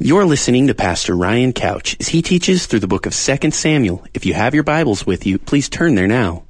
[0.00, 4.04] You're listening to Pastor Ryan Couch as he teaches through the book of 2 Samuel.
[4.12, 6.42] If you have your Bibles with you, please turn there now.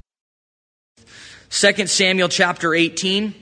[1.50, 3.34] 2 Samuel chapter 18.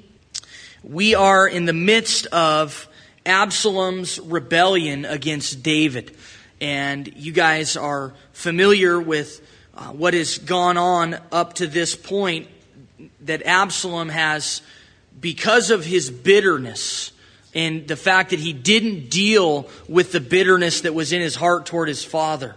[0.82, 2.88] We are in the midst of
[3.24, 6.16] Absalom's rebellion against David.
[6.60, 9.40] And you guys are familiar with
[9.72, 12.48] uh, what has gone on up to this point
[13.20, 14.62] that Absalom has,
[15.20, 17.11] because of his bitterness,
[17.54, 21.66] and the fact that he didn't deal with the bitterness that was in his heart
[21.66, 22.56] toward his father.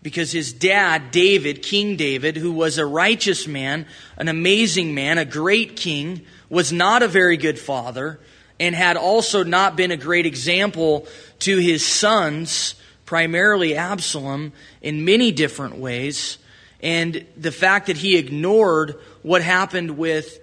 [0.00, 3.84] Because his dad, David, King David, who was a righteous man,
[4.16, 8.20] an amazing man, a great king, was not a very good father,
[8.60, 11.08] and had also not been a great example
[11.40, 12.76] to his sons,
[13.06, 16.38] primarily Absalom, in many different ways.
[16.80, 20.38] And the fact that he ignored what happened with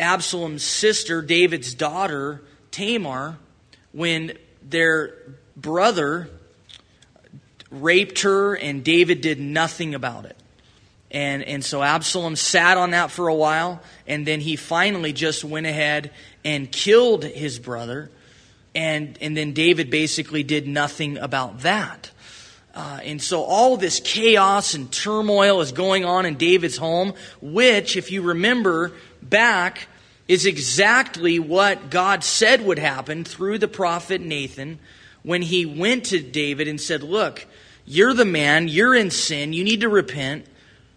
[0.00, 2.42] Absalom's sister, David's daughter,
[2.78, 3.36] Tamar
[3.90, 5.14] when their
[5.56, 6.30] brother
[7.72, 10.36] raped her and David did nothing about it.
[11.10, 15.42] And, and so Absalom sat on that for a while, and then he finally just
[15.42, 16.12] went ahead
[16.44, 18.10] and killed his brother.
[18.76, 22.12] And, and then David basically did nothing about that.
[22.74, 27.96] Uh, and so all this chaos and turmoil is going on in David's home, which,
[27.96, 29.88] if you remember back
[30.28, 34.78] is exactly what God said would happen through the prophet Nathan
[35.22, 37.46] when he went to David and said, Look,
[37.86, 40.46] you're the man, you're in sin, you need to repent.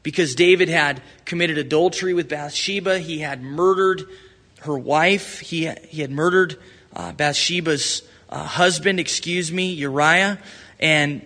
[0.03, 4.03] Because David had committed adultery with Bathsheba, he had murdered
[4.61, 6.57] her wife, he, he had murdered
[6.95, 10.39] uh, Bathsheba's uh, husband, excuse me, Uriah,
[10.79, 11.23] and,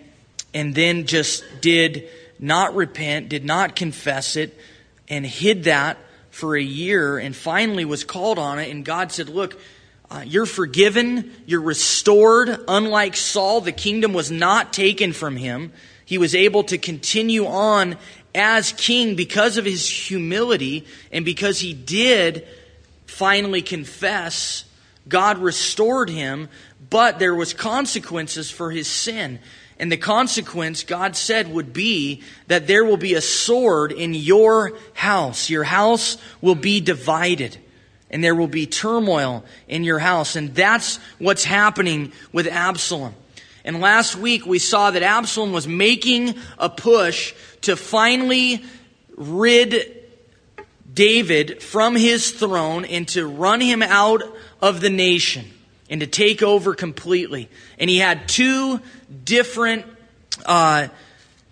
[0.52, 4.58] and then just did not repent, did not confess it,
[5.08, 5.96] and hid that
[6.36, 8.70] for a year and finally was called on it.
[8.70, 9.58] And God said, Look,
[10.10, 12.62] uh, you're forgiven, you're restored.
[12.68, 15.72] Unlike Saul, the kingdom was not taken from him.
[16.04, 17.96] He was able to continue on
[18.34, 22.46] as king because of his humility and because he did
[23.06, 24.66] finally confess.
[25.08, 26.50] God restored him,
[26.90, 29.38] but there was consequences for his sin.
[29.78, 34.72] And the consequence, God said, would be that there will be a sword in your
[34.94, 35.50] house.
[35.50, 37.58] Your house will be divided.
[38.10, 40.34] And there will be turmoil in your house.
[40.34, 43.14] And that's what's happening with Absalom.
[43.64, 48.64] And last week we saw that Absalom was making a push to finally
[49.16, 50.04] rid
[50.94, 54.22] David from his throne and to run him out
[54.62, 55.50] of the nation
[55.88, 57.48] and to take over completely.
[57.78, 58.80] And he had two
[59.24, 59.86] different
[60.44, 60.88] uh,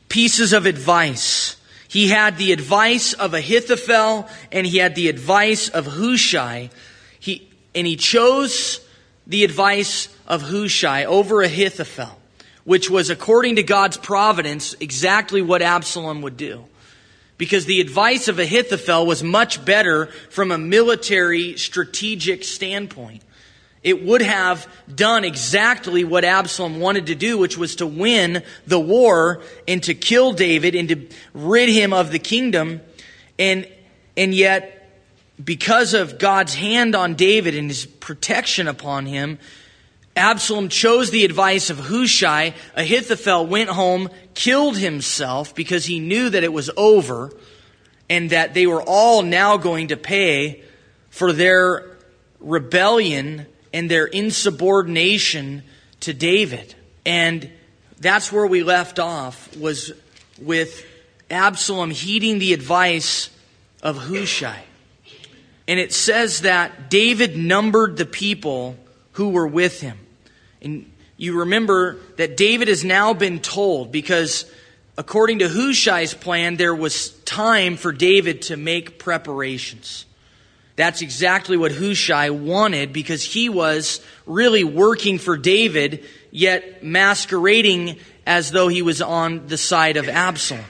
[0.08, 1.56] pieces of advice.
[1.88, 6.70] He had the advice of Ahithophel and he had the advice of Hushai.
[7.20, 8.80] He, and he chose
[9.26, 12.18] the advice of Hushai over Ahithophel,
[12.64, 16.64] which was according to God's providence exactly what Absalom would do.
[17.36, 23.22] Because the advice of Ahithophel was much better from a military strategic standpoint
[23.84, 28.80] it would have done exactly what Absalom wanted to do, which was to win the
[28.80, 32.80] war and to kill David and to rid him of the kingdom.
[33.38, 33.68] And,
[34.16, 34.90] and yet,
[35.42, 39.38] because of God's hand on David and his protection upon him,
[40.16, 42.54] Absalom chose the advice of Hushai.
[42.74, 47.32] Ahithophel went home, killed himself because he knew that it was over
[48.08, 50.62] and that they were all now going to pay
[51.10, 51.98] for their
[52.40, 55.64] rebellion and their insubordination
[55.98, 56.76] to David.
[57.04, 57.50] And
[57.98, 59.92] that's where we left off was
[60.40, 60.86] with
[61.28, 63.30] Absalom heeding the advice
[63.82, 64.62] of Hushai.
[65.66, 68.76] And it says that David numbered the people
[69.12, 69.98] who were with him.
[70.62, 74.44] And you remember that David has now been told because
[74.96, 80.06] according to Hushai's plan, there was time for David to make preparations.
[80.76, 88.50] That's exactly what Hushai wanted because he was really working for David, yet masquerading as
[88.50, 90.64] though he was on the side of Absalom.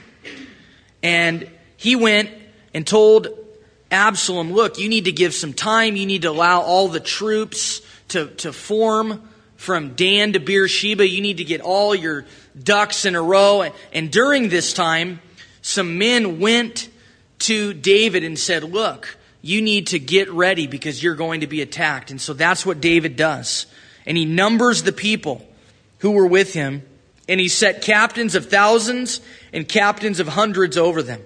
[1.01, 2.29] And he went
[2.73, 3.27] and told
[3.89, 5.95] Absalom, look, you need to give some time.
[5.95, 11.07] You need to allow all the troops to, to form from Dan to Beersheba.
[11.07, 12.25] You need to get all your
[12.61, 13.71] ducks in a row.
[13.91, 15.19] And during this time,
[15.61, 16.89] some men went
[17.39, 21.61] to David and said, look, you need to get ready because you're going to be
[21.61, 22.09] attacked.
[22.09, 23.67] And so that's what David does.
[24.07, 25.47] And he numbers the people
[25.99, 26.81] who were with him,
[27.29, 29.21] and he set captains of thousands
[29.53, 31.21] and captains of hundreds over them.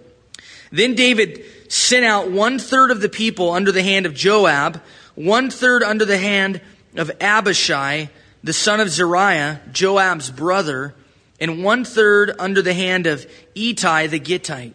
[0.69, 4.81] Then David sent out one third of the people under the hand of Joab,
[5.15, 6.59] one third under the hand
[6.97, 8.09] of Abishai,
[8.43, 10.93] the son of Zeruiah, Joab's brother,
[11.39, 13.25] and one third under the hand of
[13.55, 14.73] Ittai the Gittite.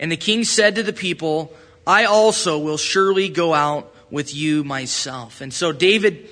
[0.00, 1.52] And the king said to the people,
[1.86, 5.40] I also will surely go out with you myself.
[5.40, 6.28] And so David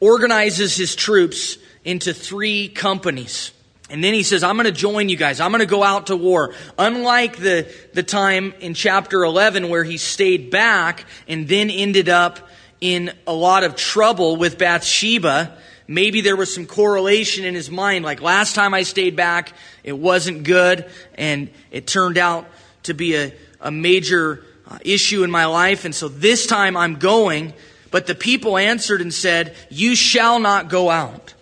[0.00, 3.52] organizes his troops into three companies.
[3.90, 5.40] And then he says, I'm going to join you guys.
[5.40, 6.54] I'm going to go out to war.
[6.78, 12.38] Unlike the, the time in chapter 11 where he stayed back and then ended up
[12.80, 18.04] in a lot of trouble with Bathsheba, maybe there was some correlation in his mind.
[18.04, 22.46] Like last time I stayed back, it wasn't good, and it turned out
[22.84, 25.84] to be a, a major Uh, issue in my life.
[25.84, 27.52] And so this time I'm going.
[27.90, 31.34] But the people answered and said, You shall not go out.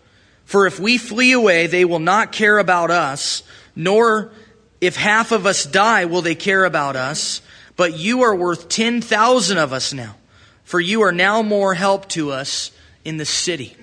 [0.47, 3.43] For if we flee away, they will not care about us,
[3.77, 4.33] nor
[4.81, 7.43] if half of us die, will they care about us.
[7.77, 10.17] But you are worth 10,000 of us now,
[10.65, 12.71] for you are now more help to us
[13.05, 13.77] in the city.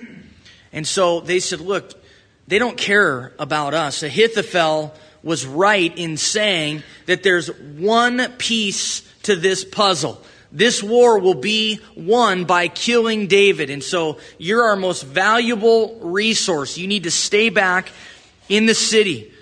[0.73, 1.93] And so they said, Look,
[2.47, 4.01] they don't care about us.
[4.01, 10.21] Ahithophel was right in saying that there's one piece to this puzzle
[10.55, 13.69] this war will be won by killing David.
[13.69, 16.77] And so you're our most valuable resource.
[16.77, 17.89] You need to stay back
[18.47, 19.33] in the city.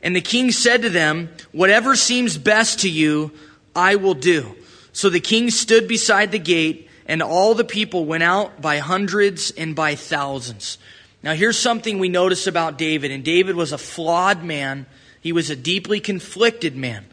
[0.00, 3.32] And the king said to them, Whatever seems best to you,
[3.74, 4.54] I will do.
[4.92, 9.50] So the king stood beside the gate, and all the people went out by hundreds
[9.50, 10.78] and by thousands.
[11.20, 13.10] Now, here's something we notice about David.
[13.10, 14.86] And David was a flawed man,
[15.20, 17.06] he was a deeply conflicted man.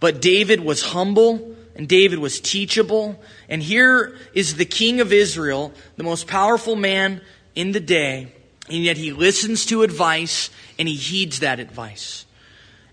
[0.00, 3.20] But David was humble and David was teachable.
[3.48, 7.20] And here is the king of Israel, the most powerful man
[7.54, 8.32] in the day,
[8.68, 12.24] and yet he listens to advice and he heeds that advice.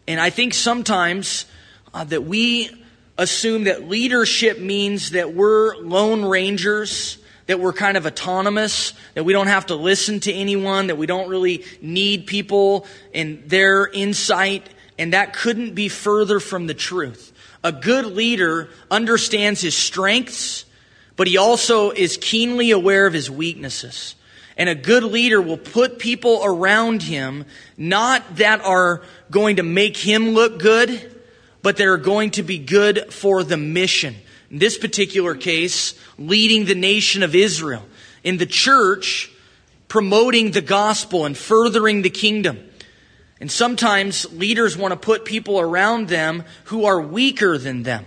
[0.08, 1.46] And I think sometimes
[1.94, 2.70] uh, that we
[3.18, 7.18] assume that leadership means that we're lone rangers,
[7.48, 11.08] that we're kind of autonomous, that we don't have to listen to anyone, that we
[11.08, 17.34] don't really need people and their insight, and that couldn't be further from the truth.
[17.64, 20.66] A good leader understands his strengths,
[21.16, 24.16] but he also is keenly aware of his weaknesses.
[24.56, 27.46] And a good leader will put people around him,
[27.78, 31.22] not that are going to make him look good,
[31.62, 34.16] but that are going to be good for the mission.
[34.50, 37.84] In this particular case, leading the nation of Israel.
[38.24, 39.30] In the church,
[39.88, 42.67] promoting the gospel and furthering the kingdom.
[43.40, 48.06] And sometimes leaders want to put people around them who are weaker than them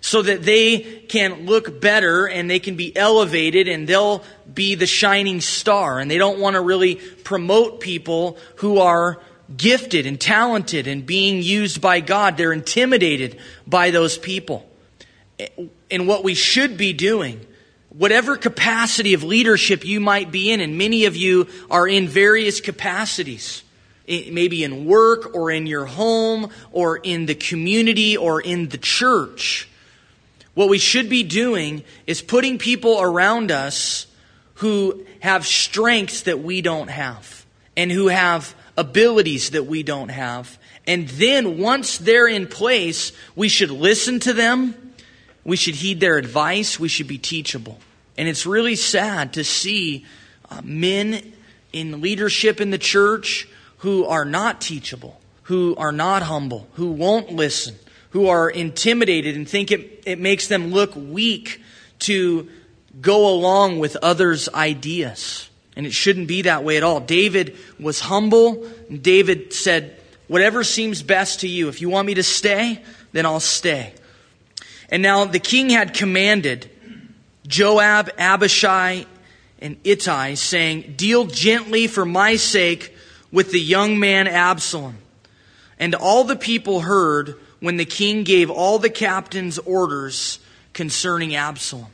[0.00, 4.22] so that they can look better and they can be elevated and they'll
[4.52, 5.98] be the shining star.
[5.98, 9.20] And they don't want to really promote people who are
[9.56, 12.36] gifted and talented and being used by God.
[12.36, 14.68] They're intimidated by those people.
[15.90, 17.44] And what we should be doing,
[17.88, 22.60] whatever capacity of leadership you might be in, and many of you are in various
[22.60, 23.62] capacities
[24.08, 29.68] maybe in work or in your home or in the community or in the church.
[30.54, 34.06] What we should be doing is putting people around us
[34.54, 37.46] who have strengths that we don't have
[37.76, 40.58] and who have abilities that we don't have.
[40.86, 44.94] And then once they're in place, we should listen to them.
[45.44, 46.80] We should heed their advice.
[46.80, 47.78] We should be teachable.
[48.16, 50.06] And it's really sad to see
[50.50, 51.34] uh, men
[51.72, 53.46] in leadership in the church
[53.78, 57.76] who are not teachable, who are not humble, who won't listen,
[58.10, 61.62] who are intimidated and think it, it makes them look weak
[62.00, 62.48] to
[63.00, 65.48] go along with others' ideas.
[65.76, 67.00] And it shouldn't be that way at all.
[67.00, 68.66] David was humble.
[68.90, 69.94] David said,
[70.26, 71.68] Whatever seems best to you.
[71.68, 72.82] If you want me to stay,
[73.12, 73.94] then I'll stay.
[74.90, 76.68] And now the king had commanded
[77.46, 79.06] Joab, Abishai,
[79.60, 82.94] and Ittai, saying, Deal gently for my sake
[83.30, 84.98] with the young man Absalom.
[85.78, 90.38] And all the people heard when the king gave all the captains orders
[90.72, 91.90] concerning Absalom.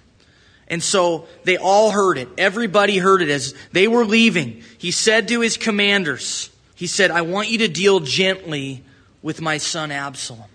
[0.68, 2.28] And so they all heard it.
[2.38, 4.62] Everybody heard it as they were leaving.
[4.78, 8.82] He said to his commanders, He said, I want you to deal gently
[9.22, 10.48] with my son Absalom.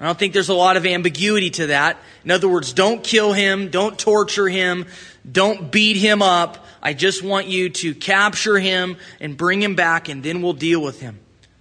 [0.00, 1.98] I don't think there's a lot of ambiguity to that.
[2.24, 4.86] In other words, don't kill him, don't torture him,
[5.30, 6.64] don't beat him up.
[6.82, 10.80] I just want you to capture him and bring him back, and then we'll deal
[10.82, 11.20] with him.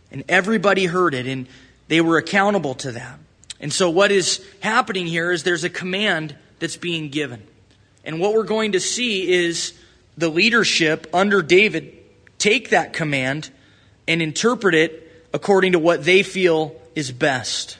[0.09, 1.47] And everybody heard it, and
[1.89, 3.19] they were accountable to that.
[3.59, 7.43] And so, what is happening here is there's a command that's being given.
[8.05, 9.73] And what we're going to see is
[10.17, 11.97] the leadership under David
[12.37, 13.49] take that command
[14.07, 17.78] and interpret it according to what they feel is best.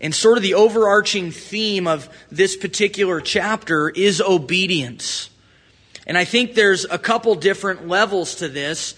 [0.00, 5.28] And sort of the overarching theme of this particular chapter is obedience.
[6.06, 8.94] And I think there's a couple different levels to this.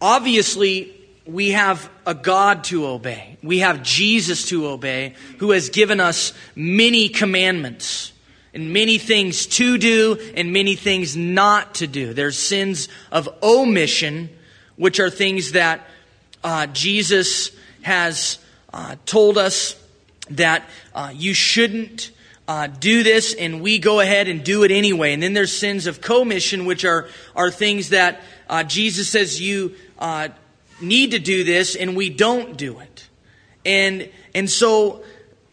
[0.00, 0.92] Obviously,
[1.24, 3.38] we have a God to obey.
[3.42, 8.12] We have Jesus to obey, who has given us many commandments
[8.54, 12.12] and many things to do and many things not to do.
[12.14, 14.30] There's sins of omission,
[14.76, 15.86] which are things that
[16.44, 17.50] uh, Jesus
[17.82, 18.38] has
[18.72, 19.74] uh, told us
[20.30, 22.10] that uh, you shouldn't
[22.48, 25.12] uh, do this, and we go ahead and do it anyway.
[25.12, 29.74] And then there's sins of commission, which are, are things that uh, Jesus says you
[29.98, 30.28] uh,
[30.80, 33.08] need to do this, and we don't do it.
[33.64, 35.02] And, and so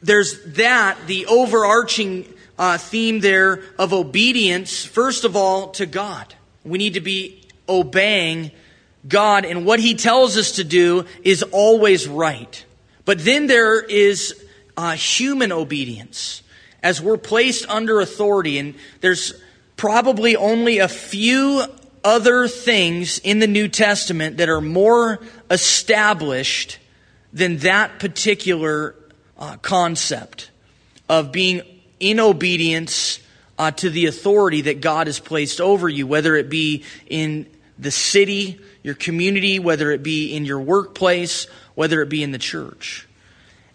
[0.01, 6.35] there's that, the overarching uh, theme there of obedience, first of all, to God.
[6.63, 8.51] We need to be obeying
[9.07, 12.63] God, and what He tells us to do is always right.
[13.05, 14.42] But then there is
[14.77, 16.43] uh, human obedience
[16.81, 19.33] as we're placed under authority, and there's
[19.77, 21.63] probably only a few
[22.03, 26.77] other things in the New Testament that are more established
[27.31, 28.95] than that particular
[29.37, 30.51] uh, concept
[31.07, 31.61] of being
[31.99, 33.19] in obedience
[33.57, 37.45] uh, to the authority that God has placed over you, whether it be in
[37.79, 42.37] the city, your community, whether it be in your workplace, whether it be in the
[42.37, 43.07] church.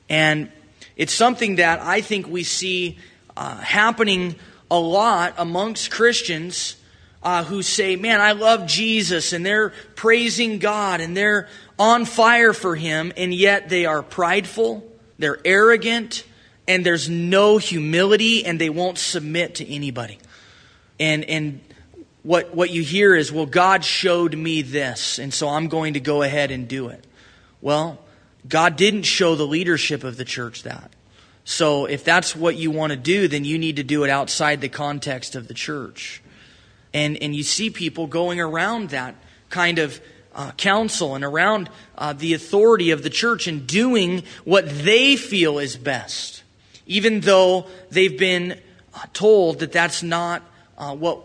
[0.08, 0.50] And
[0.98, 2.98] it's something that I think we see
[3.36, 4.34] uh, happening
[4.70, 6.76] a lot amongst Christians
[7.22, 12.52] uh, who say, Man, I love Jesus, and they're praising God, and they're on fire
[12.52, 14.86] for Him, and yet they are prideful,
[15.18, 16.24] they're arrogant,
[16.66, 20.18] and there's no humility, and they won't submit to anybody.
[21.00, 21.60] And, and
[22.24, 26.00] what, what you hear is, Well, God showed me this, and so I'm going to
[26.00, 27.04] go ahead and do it.
[27.60, 28.00] Well,
[28.46, 30.92] God didn't show the leadership of the church that.
[31.44, 34.60] So if that's what you want to do, then you need to do it outside
[34.60, 36.22] the context of the church.
[36.92, 39.14] And, and you see people going around that
[39.48, 40.00] kind of
[40.34, 45.58] uh, counsel and around uh, the authority of the church and doing what they feel
[45.58, 46.42] is best,
[46.86, 48.60] even though they've been
[48.94, 50.42] uh, told that that's not
[50.76, 51.20] uh, what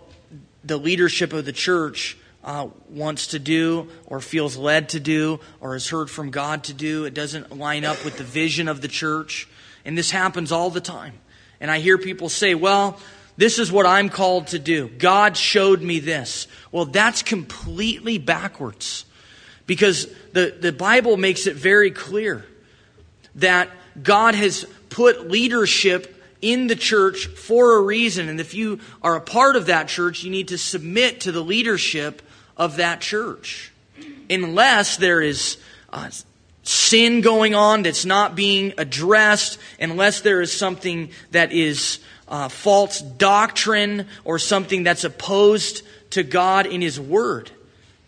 [0.64, 5.74] the leadership of the church uh, wants to do or feels led to do or
[5.74, 7.06] has heard from God to do.
[7.06, 9.48] It doesn't line up with the vision of the church.
[9.86, 11.14] And this happens all the time.
[11.60, 13.00] And I hear people say, well,
[13.38, 14.90] this is what I'm called to do.
[14.90, 16.48] God showed me this.
[16.72, 19.06] Well, that's completely backwards.
[19.66, 22.46] Because the, the Bible makes it very clear
[23.36, 23.70] that
[24.02, 28.28] God has put leadership in the church for a reason.
[28.28, 31.42] And if you are a part of that church, you need to submit to the
[31.42, 32.22] leadership
[32.58, 33.72] of that church.
[34.30, 35.58] Unless there is
[35.92, 36.10] uh,
[36.64, 43.02] sin going on that's not being addressed, unless there is something that is uh, false
[43.02, 47.52] doctrine or something that's opposed to God in His Word,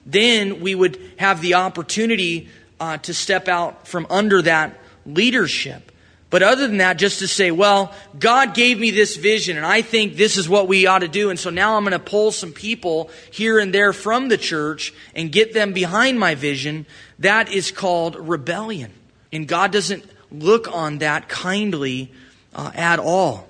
[0.06, 2.50] then we would have the opportunity
[2.80, 5.92] uh, to step out from under that leadership.
[6.30, 9.82] But other than that, just to say, well, God gave me this vision and I
[9.82, 11.30] think this is what we ought to do.
[11.30, 14.94] And so now I'm going to pull some people here and there from the church
[15.14, 16.88] and get them behind my vision.
[17.20, 18.92] That is called rebellion.
[19.32, 22.12] And God doesn't look on that kindly
[22.54, 23.48] uh, at all.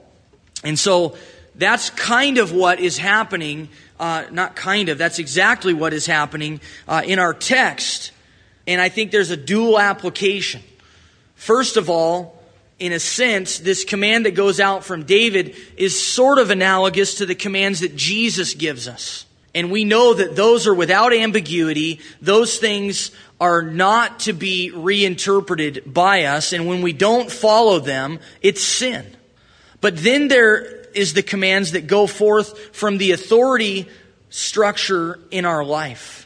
[0.63, 1.15] And so
[1.55, 3.69] that's kind of what is happening.
[3.99, 8.11] Uh, not kind of, that's exactly what is happening uh, in our text.
[8.67, 10.61] And I think there's a dual application.
[11.35, 12.34] First of all,
[12.77, 17.25] in a sense, this command that goes out from David is sort of analogous to
[17.25, 19.25] the commands that Jesus gives us.
[19.53, 22.01] And we know that those are without ambiguity.
[22.21, 26.51] Those things are not to be reinterpreted by us.
[26.51, 29.05] And when we don't follow them, it's sin.
[29.79, 30.61] But then there
[30.93, 33.87] is the commands that go forth from the authority
[34.29, 36.24] structure in our life.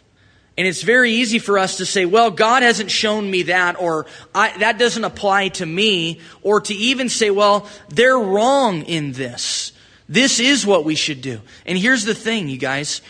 [0.60, 4.06] And it's very easy for us to say, well, God hasn't shown me that, or
[4.34, 9.72] that doesn't apply to me, or to even say, well, they're wrong in this.
[10.10, 11.40] This is what we should do.
[11.66, 13.02] And here's the thing, you guys,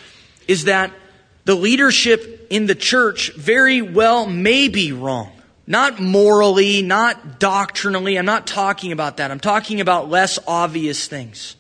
[0.48, 0.92] is that
[1.46, 5.32] the leadership in the church very well may be wrong.
[5.66, 8.20] Not morally, not doctrinally.
[8.20, 9.32] I'm not talking about that.
[9.32, 11.56] I'm talking about less obvious things.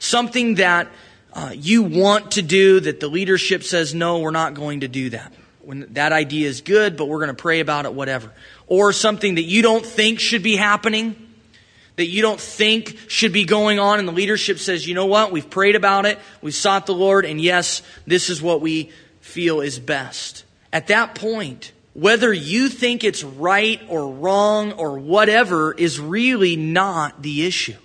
[0.00, 0.88] Something that
[1.32, 5.10] uh, you want to do that the leadership says, no, we're not going to do
[5.10, 5.32] that.
[5.62, 8.32] When that idea is good, but we're going to pray about it, whatever.
[8.66, 11.14] Or something that you don't think should be happening,
[11.96, 15.32] that you don't think should be going on, and the leadership says, you know what,
[15.32, 19.60] we've prayed about it, we've sought the Lord, and yes, this is what we feel
[19.60, 20.44] is best.
[20.72, 27.22] At that point, whether you think it's right or wrong or whatever is really not
[27.22, 27.76] the issue.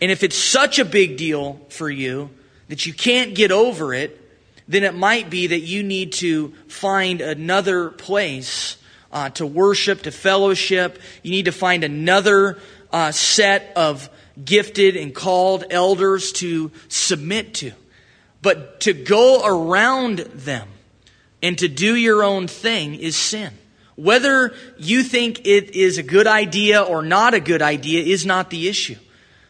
[0.00, 2.30] And if it's such a big deal for you,
[2.68, 4.20] that you can't get over it,
[4.68, 8.76] then it might be that you need to find another place
[9.10, 11.00] uh, to worship, to fellowship.
[11.22, 12.58] You need to find another
[12.92, 14.08] uh, set of
[14.42, 17.72] gifted and called elders to submit to.
[18.42, 20.68] But to go around them
[21.42, 23.52] and to do your own thing is sin.
[23.96, 28.50] Whether you think it is a good idea or not a good idea is not
[28.50, 28.96] the issue.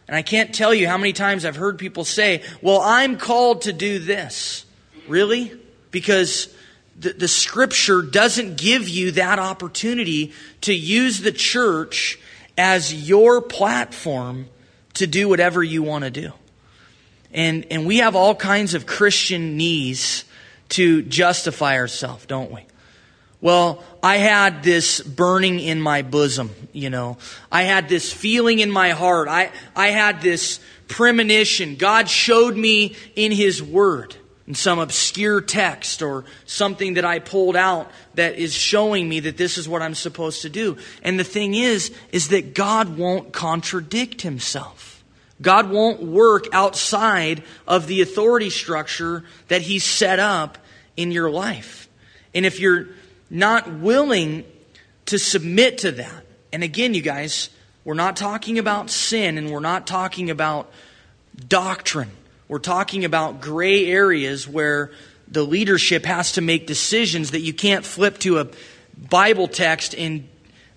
[0.08, 3.62] And I can't tell you how many times I've heard people say, well, I'm called
[3.62, 4.64] to do this.
[5.06, 5.52] Really?
[5.90, 6.52] Because
[6.98, 12.18] the, the scripture doesn't give you that opportunity to use the church
[12.56, 14.48] as your platform
[14.94, 16.32] to do whatever you want to do.
[17.32, 20.24] And, and we have all kinds of Christian needs
[20.70, 22.62] to justify ourselves, don't we?
[23.40, 27.18] Well, I had this burning in my bosom, you know.
[27.52, 29.28] I had this feeling in my heart.
[29.28, 31.76] I, I had this premonition.
[31.76, 34.16] God showed me in His Word,
[34.48, 39.36] in some obscure text or something that I pulled out that is showing me that
[39.36, 40.76] this is what I'm supposed to do.
[41.04, 45.04] And the thing is, is that God won't contradict Himself.
[45.40, 50.58] God won't work outside of the authority structure that He's set up
[50.96, 51.88] in your life.
[52.34, 52.88] And if you're
[53.30, 54.44] not willing
[55.06, 56.24] to submit to that.
[56.52, 57.50] And again, you guys,
[57.84, 60.70] we're not talking about sin and we're not talking about
[61.48, 62.10] doctrine.
[62.48, 64.90] We're talking about gray areas where
[65.30, 68.48] the leadership has to make decisions that you can't flip to a
[68.96, 70.28] Bible text and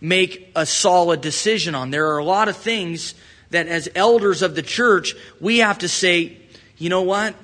[0.01, 1.91] make a solid decision on.
[1.91, 3.13] There are a lot of things
[3.51, 6.38] that, as elders of the church, we have to say,
[6.77, 7.36] you know what?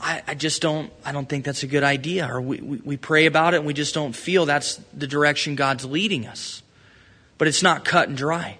[0.00, 2.28] I, I, just don't I don't think that's a good idea.
[2.32, 5.54] Or we, we, we pray about it and we just don't feel that's the direction
[5.56, 6.62] God's leading us.
[7.38, 8.58] But it's not cut and dry.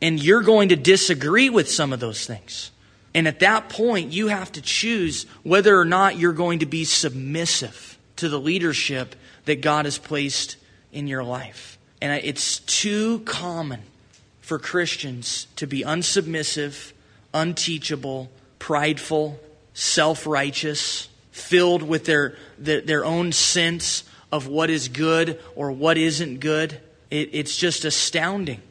[0.00, 2.70] And you're going to disagree with some of those things.
[3.14, 6.84] And at that point, you have to choose whether or not you're going to be
[6.84, 10.56] submissive to the leadership that God has placed
[10.92, 11.78] in your life.
[12.00, 13.82] And it's too common
[14.40, 16.92] for Christians to be unsubmissive,
[17.32, 19.38] unteachable, prideful,
[19.74, 25.98] self righteous, filled with their, their, their, own sense of what is good or what
[25.98, 26.80] isn't good.
[27.10, 28.62] It, it's just astounding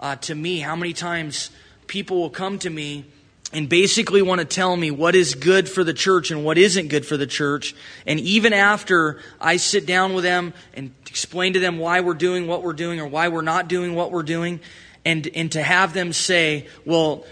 [0.00, 1.50] uh, to me how many times
[1.86, 3.04] people will come to me
[3.52, 6.88] and basically want to tell me what is good for the church and what isn't
[6.88, 7.74] good for the church.
[8.06, 12.46] And even after I sit down with them and explain to them why we're doing
[12.46, 14.60] what we're doing or why we're not doing what we're doing,
[15.04, 17.24] and, and to have them say, well,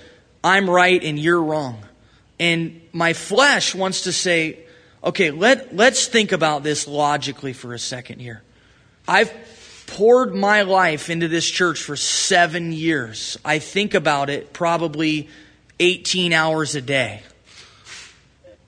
[0.43, 1.83] I'm right and you're wrong.
[2.39, 4.61] And my flesh wants to say,
[5.03, 8.43] okay, let, let's think about this logically for a second here.
[9.07, 9.33] I've
[9.87, 13.39] poured my life into this church for seven years.
[13.45, 15.29] I think about it probably
[15.79, 17.23] 18 hours a day.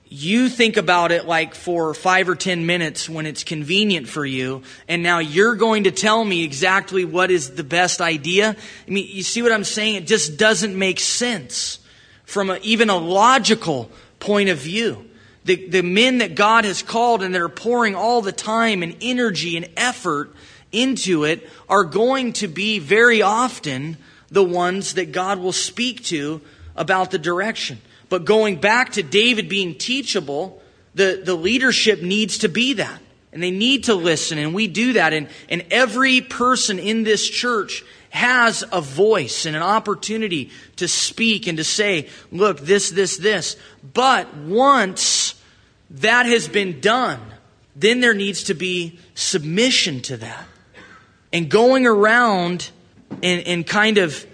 [0.09, 4.63] You think about it like for five or 10 minutes when it's convenient for you,
[4.87, 8.55] and now you're going to tell me exactly what is the best idea.
[8.87, 9.95] I mean, you see what I'm saying?
[9.95, 11.79] It just doesn't make sense
[12.27, 15.09] from a, even a logical point of view.
[15.45, 18.97] The, the men that God has called and that are pouring all the time and
[19.01, 20.35] energy and effort
[20.73, 23.95] into it are going to be very often
[24.29, 26.41] the ones that God will speak to
[26.75, 27.79] about the direction.
[28.09, 30.61] But going back to David being teachable,
[30.95, 33.01] the, the leadership needs to be that.
[33.31, 35.13] And they need to listen, and we do that.
[35.13, 41.47] And, and every person in this church has a voice and an opportunity to speak
[41.47, 43.57] and to say, look, this, this, this.
[43.93, 45.41] But once
[45.89, 47.19] that has been done,
[47.75, 50.45] then there needs to be submission to that.
[51.31, 52.69] And going around
[53.23, 54.25] and, and kind of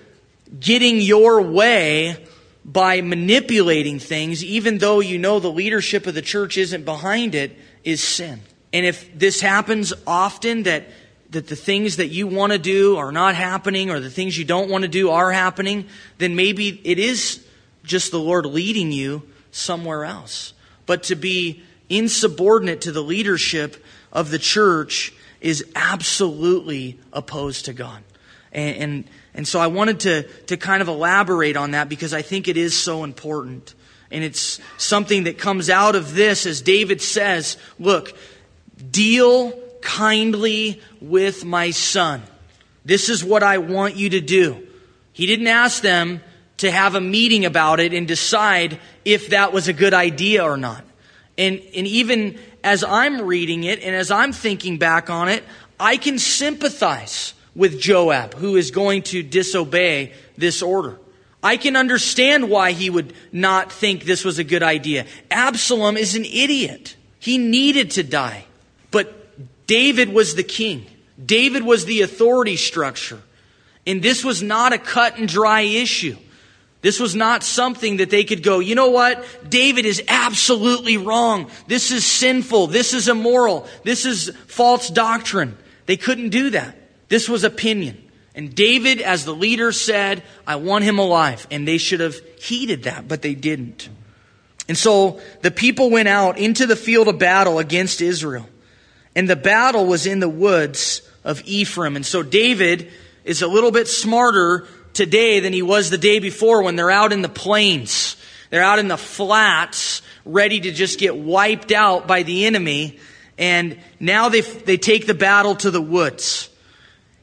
[0.59, 2.25] getting your way
[2.65, 7.57] by manipulating things, even though you know the leadership of the church isn't behind it,
[7.83, 8.39] is sin.
[8.71, 10.88] And if this happens often, that
[11.34, 14.46] that the things that you want to do are not happening or the things you
[14.46, 17.46] don't want to do are happening, then maybe it is
[17.84, 20.54] just the Lord leading you somewhere else.
[20.86, 28.02] But to be insubordinate to the leadership of the church is absolutely opposed to God.
[28.52, 32.22] And, and, and so I wanted to, to kind of elaborate on that because I
[32.22, 33.74] think it is so important.
[34.12, 38.15] And it's something that comes out of this, as David says, look,
[38.91, 42.24] deal kindly with my son.
[42.86, 44.67] This is what I want you to do.
[45.12, 46.22] He didn't ask them
[46.58, 50.58] to have a meeting about it and decide if that was a good idea or
[50.58, 50.84] not.
[51.38, 55.43] And, and even as I'm reading it and as I'm thinking back on it,
[55.80, 61.00] I can sympathize with Joab, who is going to disobey this order.
[61.43, 65.06] I can understand why he would not think this was a good idea.
[65.30, 66.96] Absalom is an idiot.
[67.19, 68.46] He needed to die.
[69.67, 70.86] David was the king.
[71.23, 73.21] David was the authority structure.
[73.86, 76.15] And this was not a cut and dry issue.
[76.82, 79.26] This was not something that they could go, you know what?
[79.49, 81.49] David is absolutely wrong.
[81.67, 82.67] This is sinful.
[82.67, 83.67] This is immoral.
[83.84, 85.58] This is false doctrine.
[85.86, 86.76] They couldn't do that.
[87.08, 87.99] This was opinion.
[88.36, 91.47] And David, as the leader, said, I want him alive.
[91.49, 93.88] And they should have heeded that, but they didn't.
[94.67, 98.49] And so the people went out into the field of battle against Israel.
[99.15, 101.95] And the battle was in the woods of Ephraim.
[101.95, 102.91] And so David
[103.23, 107.13] is a little bit smarter today than he was the day before when they're out
[107.13, 108.15] in the plains.
[108.49, 112.99] They're out in the flats, ready to just get wiped out by the enemy.
[113.38, 116.49] And now they, they take the battle to the woods.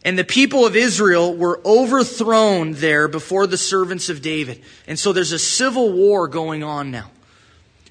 [0.04, 4.62] And the people of Israel were overthrown there before the servants of David.
[4.86, 7.10] And so there's a civil war going on now.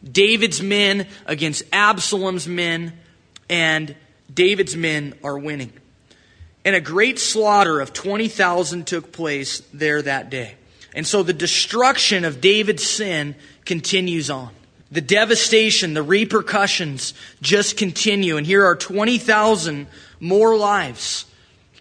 [0.04, 2.94] David's men against Absalom's men,
[3.50, 3.96] and
[4.34, 5.74] David's men are winning.
[6.64, 10.56] And a great slaughter of 20,000 took place there that day.
[10.94, 13.36] And so the destruction of David's sin
[13.66, 14.50] continues on.
[14.92, 18.38] The devastation, the repercussions just continue.
[18.38, 19.88] And here are 20,000
[20.20, 21.26] more lives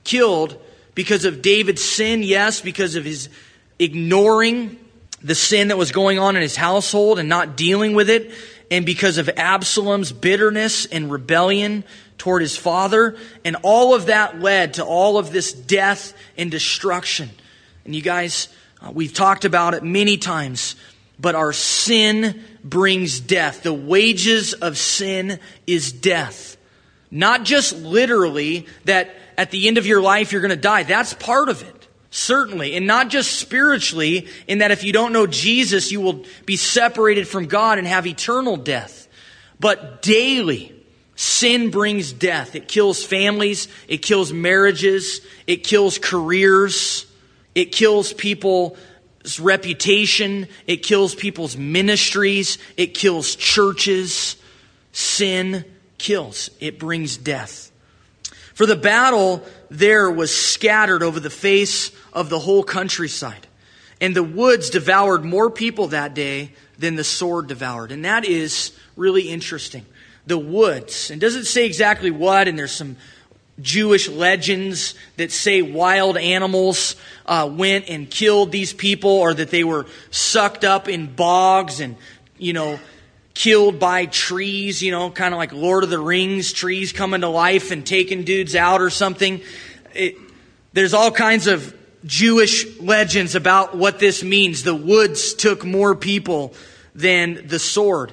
[0.04, 0.60] killed
[0.94, 3.28] because of David's sin, yes, because of his
[3.78, 4.78] ignoring
[5.22, 8.32] the sin that was going on in his household and not dealing with it,
[8.70, 11.84] and because of Absalom's bitterness and rebellion
[12.18, 13.16] toward his father.
[13.44, 17.30] And all of that led to all of this death and destruction.
[17.84, 18.48] And you guys,
[18.82, 20.76] uh, we've talked about it many times,
[21.18, 23.62] but our sin brings death.
[23.62, 26.56] The wages of sin is death.
[27.10, 30.82] Not just literally that at the end of your life you're going to die.
[30.82, 31.77] That's part of it.
[32.10, 32.74] Certainly.
[32.74, 37.28] And not just spiritually, in that if you don't know Jesus, you will be separated
[37.28, 39.08] from God and have eternal death.
[39.60, 40.74] But daily,
[41.16, 42.54] sin brings death.
[42.54, 43.68] It kills families.
[43.88, 45.20] It kills marriages.
[45.46, 47.06] It kills careers.
[47.54, 50.46] It kills people's reputation.
[50.66, 52.58] It kills people's ministries.
[52.76, 54.36] It kills churches.
[54.92, 55.64] Sin
[55.98, 56.50] kills.
[56.60, 57.67] It brings death.
[58.58, 63.46] For the battle there was scattered over the face of the whole countryside.
[64.00, 67.92] And the woods devoured more people that day than the sword devoured.
[67.92, 69.86] And that is really interesting.
[70.26, 71.08] The woods.
[71.12, 72.96] And doesn't say exactly what, and there's some
[73.62, 79.62] Jewish legends that say wild animals uh, went and killed these people, or that they
[79.62, 81.94] were sucked up in bogs and,
[82.38, 82.80] you know,
[83.38, 87.28] killed by trees, you know, kind of like Lord of the Rings, trees coming to
[87.28, 89.40] life and taking dudes out or something.
[89.94, 90.16] It,
[90.72, 91.72] there's all kinds of
[92.04, 94.64] Jewish legends about what this means.
[94.64, 96.52] The woods took more people
[96.96, 98.12] than the sword.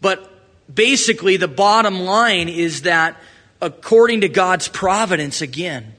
[0.00, 0.30] But
[0.72, 3.16] basically, the bottom line is that
[3.60, 5.94] according to God's providence, again,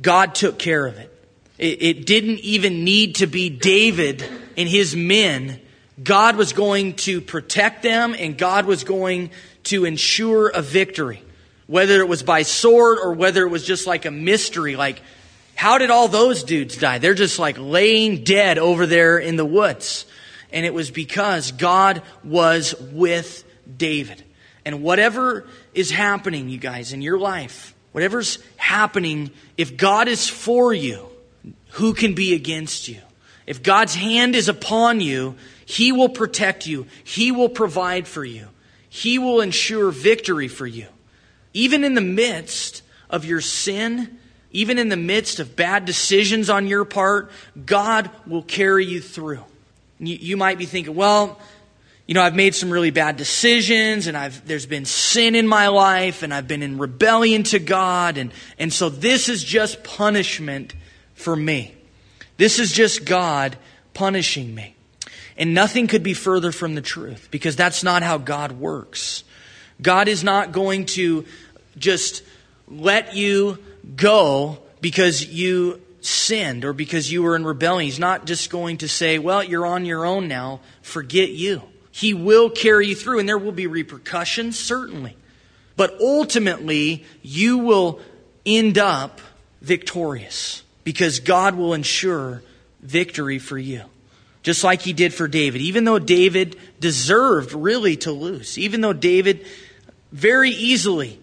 [0.00, 1.14] God took care of it.
[1.58, 4.24] It, it didn't even need to be David
[4.56, 5.60] and his men
[6.02, 9.30] God was going to protect them and God was going
[9.64, 11.22] to ensure a victory.
[11.66, 15.02] Whether it was by sword or whether it was just like a mystery, like,
[15.54, 16.98] how did all those dudes die?
[16.98, 20.06] They're just like laying dead over there in the woods.
[20.52, 23.44] And it was because God was with
[23.76, 24.24] David.
[24.64, 30.72] And whatever is happening, you guys, in your life, whatever's happening, if God is for
[30.72, 31.08] you,
[31.70, 33.00] who can be against you?
[33.46, 35.36] If God's hand is upon you,
[35.68, 36.86] he will protect you.
[37.04, 38.48] He will provide for you.
[38.88, 40.86] He will ensure victory for you.
[41.52, 44.18] Even in the midst of your sin,
[44.50, 47.30] even in the midst of bad decisions on your part,
[47.66, 49.44] God will carry you through.
[49.98, 51.38] You, you might be thinking, well,
[52.06, 55.68] you know, I've made some really bad decisions and I've, there's been sin in my
[55.68, 58.16] life and I've been in rebellion to God.
[58.16, 60.74] And, and so this is just punishment
[61.12, 61.74] for me.
[62.38, 63.58] This is just God
[63.92, 64.76] punishing me.
[65.38, 69.22] And nothing could be further from the truth because that's not how God works.
[69.80, 71.24] God is not going to
[71.78, 72.24] just
[72.66, 73.58] let you
[73.94, 77.84] go because you sinned or because you were in rebellion.
[77.84, 81.62] He's not just going to say, well, you're on your own now, forget you.
[81.92, 85.16] He will carry you through, and there will be repercussions, certainly.
[85.76, 88.00] But ultimately, you will
[88.44, 89.20] end up
[89.62, 92.42] victorious because God will ensure
[92.80, 93.84] victory for you
[94.48, 95.60] just like he did for David.
[95.60, 99.44] Even though David deserved really to lose, even though David
[100.10, 101.20] very easily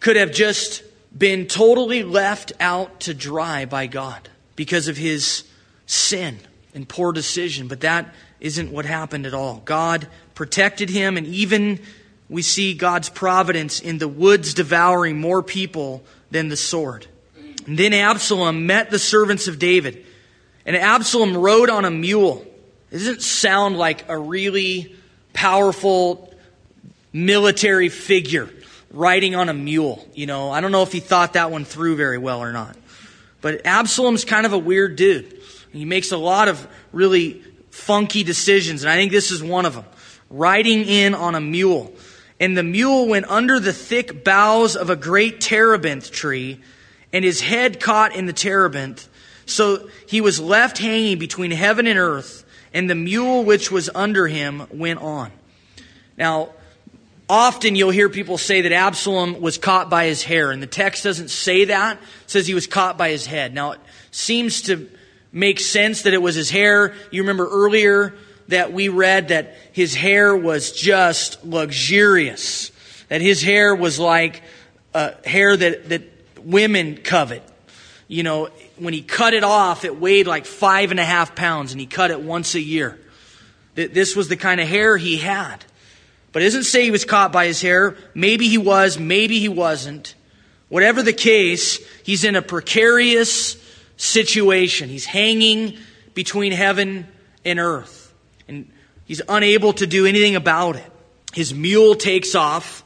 [0.00, 0.82] could have just
[1.14, 5.44] been totally left out to dry by God because of his
[5.84, 6.38] sin.
[6.72, 7.68] and poor decision.
[7.68, 9.60] But that isn't what happened at all.
[9.66, 11.80] God protected him, and even
[12.30, 17.08] we see God's providence in the woods devouring more people than the sword.
[17.66, 20.06] And then Absalom met the servants of David,
[20.64, 22.46] and Absalom rode on a mule.
[22.94, 24.94] It doesn't sound like a really
[25.32, 26.32] powerful
[27.12, 28.48] military figure
[28.92, 30.06] riding on a mule.
[30.14, 32.76] You know, I don't know if he thought that one through very well or not.
[33.40, 35.40] But Absalom's kind of a weird dude.
[35.72, 39.74] He makes a lot of really funky decisions, and I think this is one of
[39.74, 39.86] them.
[40.30, 41.92] Riding in on a mule.
[42.38, 46.60] And the mule went under the thick boughs of a great terebinth tree,
[47.12, 49.08] and his head caught in the terebinth.
[49.46, 52.42] So he was left hanging between heaven and earth,
[52.74, 55.30] and the mule which was under him went on.
[56.18, 56.50] Now,
[57.28, 61.04] often you'll hear people say that Absalom was caught by his hair, and the text
[61.04, 61.96] doesn't say that.
[61.96, 63.54] It says he was caught by his head.
[63.54, 64.90] Now, it seems to
[65.32, 66.94] make sense that it was his hair.
[67.10, 68.14] You remember earlier
[68.48, 72.72] that we read that his hair was just luxurious,
[73.08, 74.42] that his hair was like
[74.92, 76.02] uh, hair that, that
[76.44, 77.42] women covet.
[78.06, 81.72] You know, when he cut it off, it weighed like five and a half pounds,
[81.72, 82.98] and he cut it once a year.
[83.74, 85.64] This was the kind of hair he had.
[86.32, 87.96] But it doesn't say he was caught by his hair.
[88.14, 90.14] Maybe he was, maybe he wasn't.
[90.68, 93.56] Whatever the case, he's in a precarious
[93.96, 94.88] situation.
[94.88, 95.78] He's hanging
[96.14, 97.06] between heaven
[97.44, 98.12] and earth,
[98.48, 98.70] and
[99.04, 100.90] he's unable to do anything about it.
[101.32, 102.84] His mule takes off,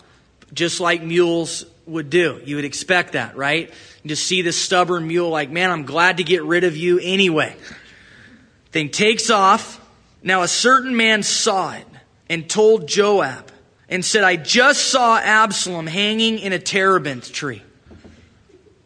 [0.53, 2.40] just like mules would do.
[2.44, 3.72] You would expect that, right?
[4.09, 7.55] Just see this stubborn mule, like, man, I'm glad to get rid of you anyway.
[8.73, 9.85] Thing takes off.
[10.23, 11.87] Now, a certain man saw it
[12.29, 13.51] and told Joab
[13.88, 17.62] and said, I just saw Absalom hanging in a terebinth tree.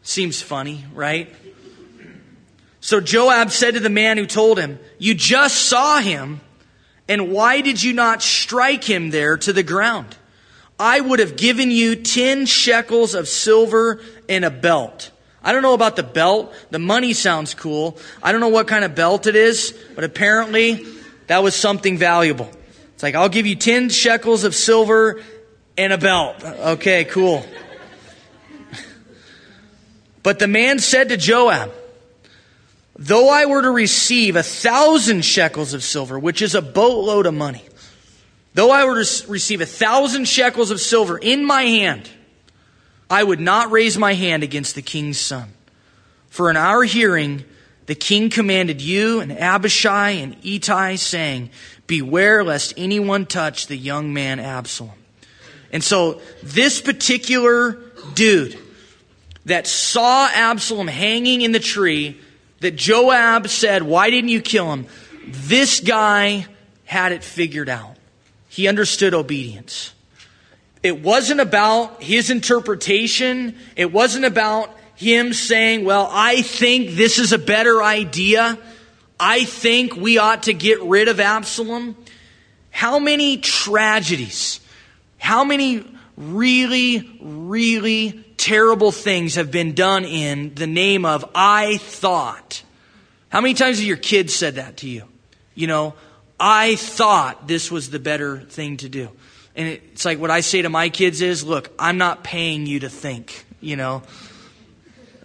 [0.03, 1.35] Seems funny, right?
[2.81, 6.41] So Joab said to the man who told him, You just saw him,
[7.09, 10.17] and why did you not strike him there to the ground?
[10.81, 15.12] I would have given you 10 shekels of silver and a belt.
[15.45, 16.53] I don't know about the belt.
[16.71, 17.99] The money sounds cool.
[18.23, 20.87] I don't know what kind of belt it is, but apparently
[21.27, 22.51] that was something valuable.
[22.95, 25.21] It's like, I'll give you 10 shekels of silver
[25.77, 26.45] and a belt.
[26.45, 27.45] Okay, cool.
[30.23, 31.73] but the man said to Joab,
[32.97, 37.35] Though I were to receive a thousand shekels of silver, which is a boatload of
[37.35, 37.65] money,
[38.55, 42.09] though I were to receive a thousand shekels of silver in my hand,
[43.13, 45.53] I would not raise my hand against the king's son.
[46.31, 47.45] For in our hearing,
[47.85, 51.51] the king commanded you and Abishai and Ittai, saying,
[51.87, 54.97] Beware lest anyone touch the young man Absalom.
[55.73, 57.79] And so, this particular
[58.15, 58.59] dude
[59.45, 62.19] that saw Absalom hanging in the tree
[62.61, 64.87] that Joab said, Why didn't you kill him?
[65.27, 66.47] This guy
[66.87, 67.95] had it figured out.
[68.49, 69.93] He understood obedience.
[70.83, 73.57] It wasn't about his interpretation.
[73.77, 78.59] It wasn't about him saying, Well, I think this is a better idea.
[79.19, 81.97] I think we ought to get rid of Absalom.
[82.71, 84.61] How many tragedies,
[85.19, 85.85] how many
[86.17, 92.63] really, really terrible things have been done in the name of I thought.
[93.29, 95.05] How many times have your kids said that to you?
[95.55, 95.95] You know,
[96.41, 99.11] I thought this was the better thing to do.
[99.55, 102.81] And it's like what I say to my kids is, look, I'm not paying you
[102.81, 104.03] to think, you know.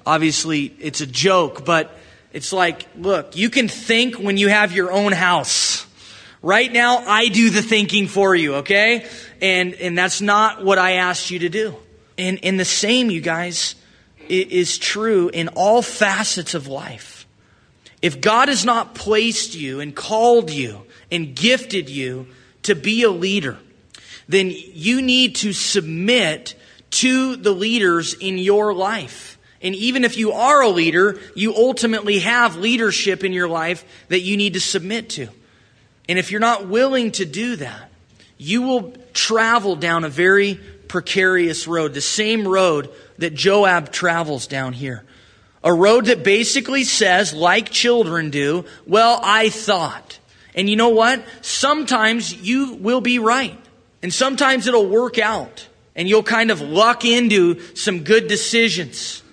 [0.06, 1.98] Obviously, it's a joke, but
[2.34, 5.86] it's like, look, you can think when you have your own house.
[6.42, 9.08] Right now, I do the thinking for you, okay?
[9.42, 11.76] And, and that's not what I asked you to do.
[12.18, 13.76] And, and the same, you guys,
[14.30, 17.26] is true in all facets of life.
[18.02, 22.28] If God has not placed you and called you and gifted you
[22.64, 23.58] to be a leader,
[24.28, 26.56] then you need to submit
[26.90, 29.38] to the leaders in your life.
[29.62, 34.22] And even if you are a leader, you ultimately have leadership in your life that
[34.22, 35.30] you need to submit to.
[36.08, 37.90] And if you're not willing to do that,
[38.38, 44.74] you will travel down a very precarious road, the same road that Joab travels down
[44.74, 45.04] here.
[45.64, 50.20] A road that basically says, like children do, well, I thought.
[50.56, 51.24] And you know what?
[51.42, 53.60] Sometimes you will be right.
[54.02, 55.68] And sometimes it'll work out.
[55.96, 59.24] And you'll kind of luck into some good decisions.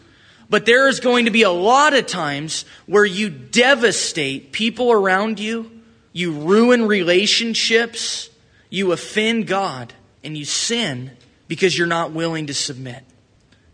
[0.49, 5.41] But there is going to be a lot of times where you devastate people around
[5.41, 5.71] you,
[6.13, 8.31] you ruin relationships,
[8.71, 11.11] you offend God, and you sin
[11.49, 13.03] because you're not willing to submit.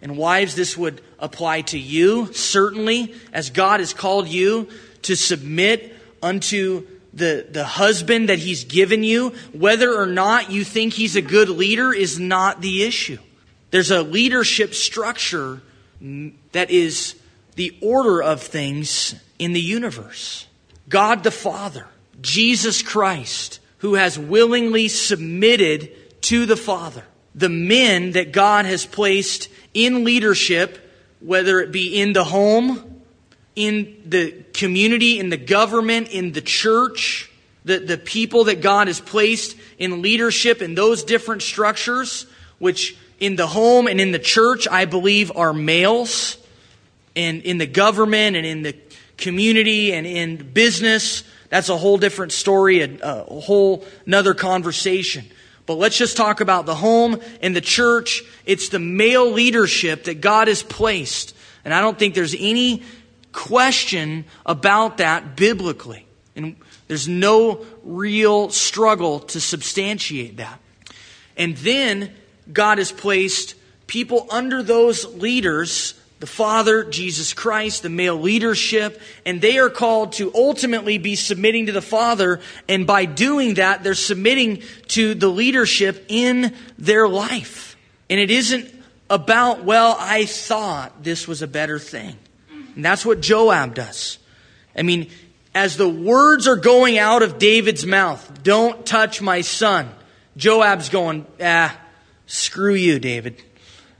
[0.02, 4.68] And wives, this would apply to you, certainly, as God has called you
[5.02, 6.86] to submit unto
[7.20, 9.30] the, the husband that he's given you.
[9.52, 13.18] Whether or not you think he's a good leader is not the issue.
[13.70, 15.62] There's a leadership structure
[16.52, 17.14] that is
[17.54, 20.46] the order of things in the universe.
[20.88, 21.86] God the Father,
[22.20, 27.04] Jesus Christ, who has willingly submitted to the Father.
[27.34, 32.89] The men that God has placed in leadership, whether it be in the home,
[33.56, 37.30] in the community, in the government, in the church,
[37.64, 42.26] the, the people that God has placed in leadership in those different structures,
[42.58, 46.38] which in the home and in the church, I believe are males,
[47.14, 48.74] and in the government and in the
[49.16, 55.26] community and in business, that's a whole different story, a, a whole another conversation.
[55.66, 58.22] But let's just talk about the home and the church.
[58.46, 61.36] It's the male leadership that God has placed.
[61.64, 62.82] And I don't think there's any
[63.32, 66.06] question about that biblically.
[66.36, 66.56] And
[66.88, 70.60] there's no real struggle to substantiate that.
[71.36, 72.12] And then
[72.52, 73.54] God has placed
[73.86, 80.12] people under those leaders the Father, Jesus Christ, the male leadership, and they are called
[80.12, 85.28] to ultimately be submitting to the Father, and by doing that, they're submitting to the
[85.28, 87.74] leadership in their life.
[88.10, 88.70] And it isn't
[89.08, 92.16] about, well, I thought this was a better thing.
[92.74, 94.18] And that's what Joab does.
[94.76, 95.08] I mean,
[95.54, 99.88] as the words are going out of David's mouth, don't touch my son,
[100.36, 101.76] Joab's going, ah,
[102.26, 103.42] screw you, David.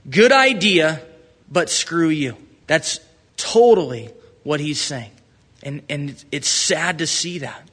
[0.09, 1.01] Good idea
[1.51, 2.37] but screw you.
[2.67, 2.99] That's
[3.35, 4.09] totally
[4.43, 5.11] what he's saying.
[5.61, 7.69] And, and it's sad to see that.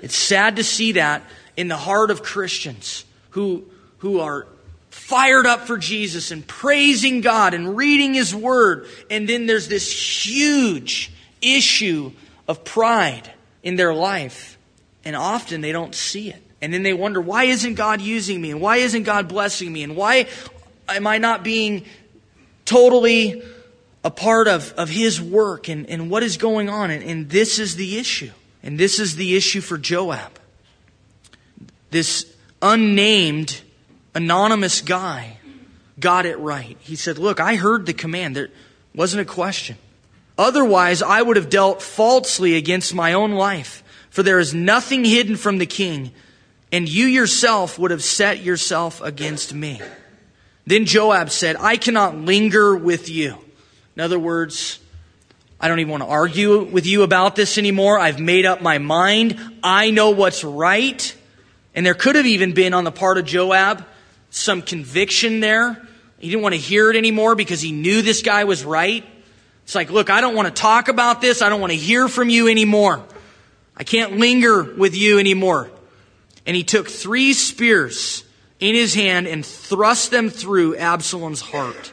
[0.00, 1.22] It's sad to see that
[1.56, 3.64] in the heart of Christians who,
[3.98, 4.46] who are
[4.98, 8.86] fired up for Jesus and praising God and reading His Word.
[9.10, 9.90] And then there's this
[10.26, 12.12] huge issue
[12.46, 13.30] of pride
[13.62, 14.58] in their life.
[15.04, 16.42] And often they don't see it.
[16.60, 18.50] And then they wonder, why isn't God using me?
[18.50, 19.82] And why isn't God blessing me?
[19.82, 20.26] And why
[20.88, 21.84] am I not being
[22.64, 23.42] totally
[24.04, 26.90] a part of, of his work and, and what is going on.
[26.90, 28.30] And, and this is the issue.
[28.62, 30.38] And this is the issue for Joab.
[31.90, 32.30] This
[32.60, 33.60] unnamed,
[34.14, 35.38] anonymous guy
[35.98, 36.76] got it right.
[36.80, 38.36] He said, Look, I heard the command.
[38.36, 38.48] There
[38.94, 39.76] wasn't a question.
[40.36, 45.36] Otherwise, I would have dealt falsely against my own life, for there is nothing hidden
[45.36, 46.12] from the king,
[46.70, 49.80] and you yourself would have set yourself against me.
[50.64, 53.38] Then Joab said, I cannot linger with you.
[53.96, 54.78] In other words,
[55.60, 57.98] I don't even want to argue with you about this anymore.
[57.98, 59.40] I've made up my mind.
[59.62, 61.16] I know what's right.
[61.74, 63.84] And there could have even been on the part of Joab
[64.30, 65.86] some conviction there.
[66.18, 69.04] He didn't want to hear it anymore because he knew this guy was right.
[69.64, 71.42] It's like, look, I don't want to talk about this.
[71.42, 73.04] I don't want to hear from you anymore.
[73.76, 75.70] I can't linger with you anymore.
[76.46, 78.24] And he took three spears
[78.58, 81.92] in his hand and thrust them through Absalom's heart.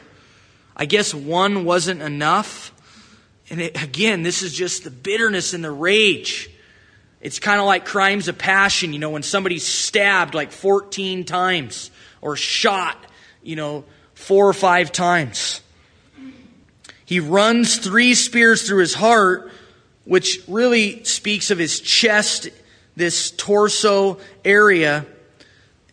[0.76, 2.72] I guess one wasn't enough.
[3.50, 6.50] And it, again, this is just the bitterness and the rage.
[7.20, 11.90] It's kind of like crimes of passion, you know, when somebody's stabbed like 14 times
[12.20, 12.96] or shot,
[13.42, 15.60] you know, four or five times.
[17.04, 19.52] He runs three spears through his heart,
[20.04, 22.48] which really speaks of his chest,
[22.96, 25.06] this torso area.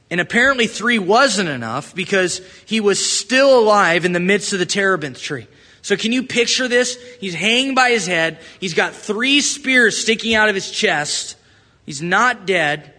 [0.09, 4.65] And apparently three wasn't enough because he was still alive in the midst of the
[4.65, 5.47] terebinth tree.
[5.81, 6.97] So can you picture this?
[7.19, 8.39] He's hanging by his head.
[8.59, 11.35] He's got three spears sticking out of his chest.
[11.85, 12.92] He's not dead.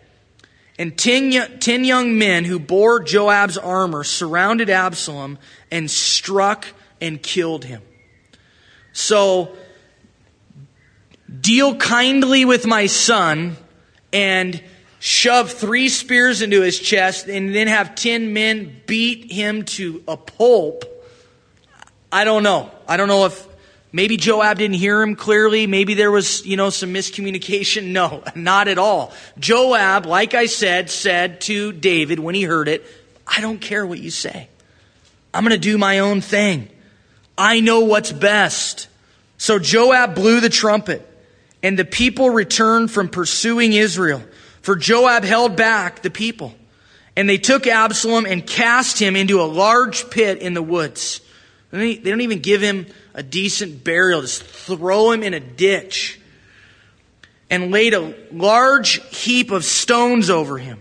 [0.79, 5.39] And ten, ten young men who bore Joab's armor surrounded Absalom
[5.71, 6.67] and struck
[7.01, 7.83] and killed him.
[8.93, 9.55] So,
[11.41, 13.57] deal kindly with my son
[14.13, 14.61] and
[14.99, 20.17] shove three spears into his chest, and then have ten men beat him to a
[20.17, 20.85] pulp.
[22.11, 22.71] I don't know.
[22.89, 23.47] I don't know if
[23.95, 25.69] maybe Joab didn't hear him clearly.
[25.69, 27.93] Maybe there was, you know, some miscommunication.
[27.93, 29.13] No, not at all.
[29.39, 32.85] Joab, like I said, said to David when he heard it,
[33.27, 34.49] I don't care what you say.
[35.33, 36.69] I'm going to do my own thing.
[37.39, 38.89] I know what's best.
[39.39, 41.09] So Joab blew the trumpet,
[41.63, 44.23] and the people returned from pursuing Israel.
[44.61, 46.55] For Joab held back the people.
[47.17, 51.21] And they took Absalom and cast him into a large pit in the woods.
[51.71, 56.21] They don't even give him a decent burial, just throw him in a ditch.
[57.51, 60.81] And laid a large heap of stones over him.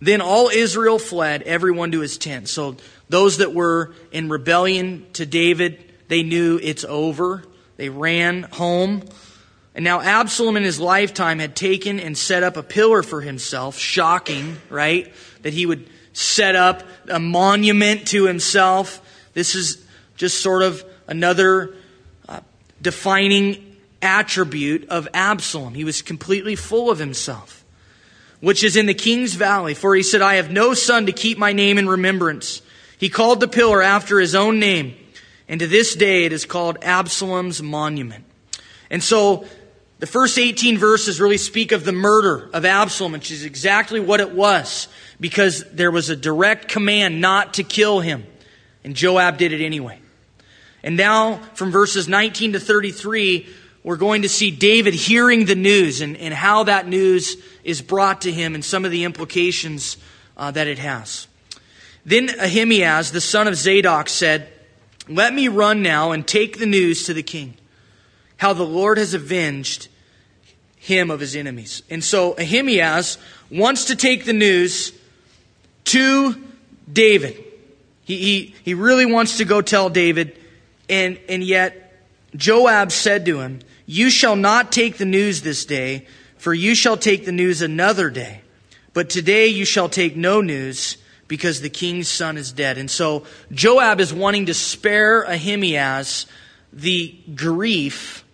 [0.00, 2.48] Then all Israel fled, everyone to his tent.
[2.48, 2.76] So
[3.08, 7.42] those that were in rebellion to David, they knew it's over.
[7.78, 9.02] They ran home.
[9.74, 13.76] And now Absalom in his lifetime had taken and set up a pillar for himself.
[13.76, 15.12] Shocking, right?
[15.42, 19.00] That he would set up a monument to himself.
[19.32, 19.84] This is
[20.16, 21.74] just sort of another
[22.28, 22.40] uh,
[22.80, 25.74] defining attribute of Absalom.
[25.74, 27.64] He was completely full of himself,
[28.40, 29.74] which is in the king's valley.
[29.74, 32.62] For he said, I have no son to keep my name in remembrance.
[32.98, 34.94] He called the pillar after his own name.
[35.48, 38.24] And to this day, it is called Absalom's monument.
[38.90, 39.46] And so
[39.98, 44.20] the first 18 verses really speak of the murder of Absalom, which is exactly what
[44.20, 44.88] it was,
[45.20, 48.26] because there was a direct command not to kill him.
[48.84, 49.98] And Joab did it anyway.
[50.84, 53.48] And now, from verses 19 to 33,
[53.82, 58.20] we're going to see David hearing the news and, and how that news is brought
[58.20, 59.96] to him and some of the implications
[60.36, 61.26] uh, that it has.
[62.04, 64.52] Then Ahimaaz, the son of Zadok, said,
[65.08, 67.54] Let me run now and take the news to the king,
[68.36, 69.88] how the Lord has avenged
[70.76, 71.82] him of his enemies.
[71.88, 73.16] And so Ahimaaz
[73.50, 74.92] wants to take the news
[75.84, 76.44] to
[76.92, 77.42] David.
[78.04, 80.38] He, he, he really wants to go tell David,
[80.88, 81.92] and, and yet
[82.36, 86.06] Joab said to him, You shall not take the news this day,
[86.36, 88.42] for you shall take the news another day.
[88.92, 92.78] But today you shall take no news, because the king's son is dead.
[92.78, 96.26] And so Joab is wanting to spare Ahimaaz
[96.72, 98.24] the grief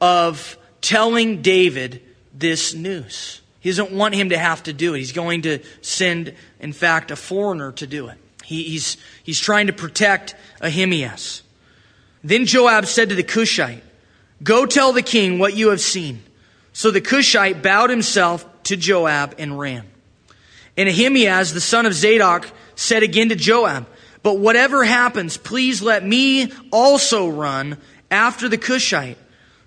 [0.00, 2.02] of telling David
[2.34, 3.40] this news.
[3.60, 4.98] He doesn't want him to have to do it.
[4.98, 8.16] He's going to send, in fact, a foreigner to do it.
[8.44, 11.42] He, he's, he's trying to protect Ahimaaz.
[12.22, 13.82] Then Joab said to the Cushite,
[14.42, 16.22] Go tell the king what you have seen.
[16.72, 19.86] So the Cushite bowed himself to Joab and ran.
[20.76, 23.86] And Ahimaaz, the son of Zadok, said again to Joab,
[24.22, 27.76] But whatever happens, please let me also run
[28.10, 29.18] after the Cushite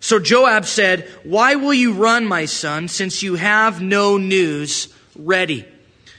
[0.04, 5.66] so Joab said, Why will you run, my son, since you have no news ready?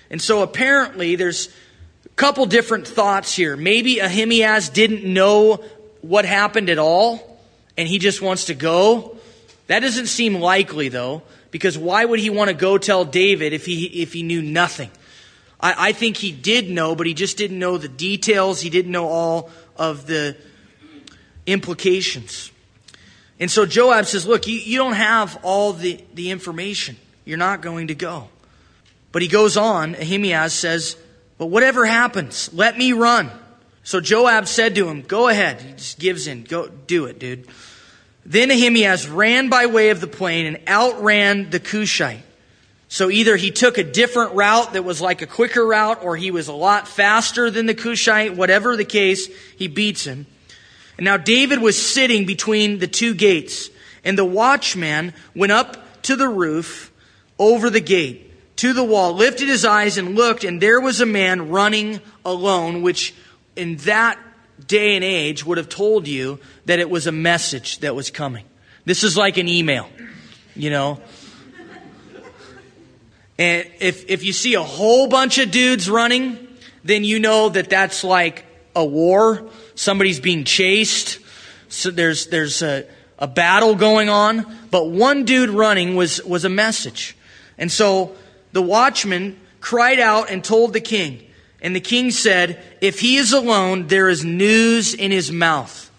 [0.09, 1.51] And so apparently there's
[2.07, 3.59] a couple different thoughts here.
[3.59, 5.63] Maybe Ahimaaz didn't know
[6.09, 7.41] what happened at all,
[7.77, 9.17] and he just wants to go.
[9.69, 13.65] That doesn't seem likely, though, because why would he want to go tell David if
[13.65, 14.91] he, if he knew nothing?
[15.59, 18.61] I, I think he did know, but he just didn't know the details.
[18.61, 20.37] He didn't know all of the
[21.47, 22.53] implications.
[23.41, 26.97] And so Joab says, Look, you, you don't have all the, the information.
[27.25, 28.29] You're not going to go.
[29.11, 30.97] But he goes on, Ahimaaz says,
[31.39, 33.31] But whatever happens, let me run.
[33.85, 35.61] So Joab said to him, Go ahead.
[35.61, 36.43] He just gives in.
[36.45, 37.47] Go do it, dude.
[38.27, 42.23] Then Ahimaaz ran by way of the plain and outran the Cushite.
[42.89, 46.31] So either he took a different route that was like a quicker route, or he
[46.31, 48.37] was a lot faster than the Cushite.
[48.37, 50.27] Whatever the case, he beats him.
[50.97, 53.69] And now David was sitting between the two gates,
[54.05, 56.93] and the watchman went up to the roof
[57.39, 61.07] over the gate to the wall, lifted his eyes and looked, and there was a
[61.07, 63.13] man running alone, which
[63.57, 64.19] in that
[64.67, 68.45] day and age would have told you that it was a message that was coming.
[68.85, 69.89] This is like an email,
[70.55, 71.01] you know.
[73.39, 76.47] And if, if you see a whole bunch of dudes running,
[76.85, 78.45] then you know that that's like
[78.77, 81.19] a war somebody's being chased.
[81.69, 82.87] So there's, there's a,
[83.19, 84.47] a battle going on.
[84.71, 87.17] But one dude running was, was a message.
[87.59, 88.15] And so
[88.53, 91.23] the watchman cried out and told the king.
[91.61, 95.91] And the king said, If he is alone, there is news in his mouth.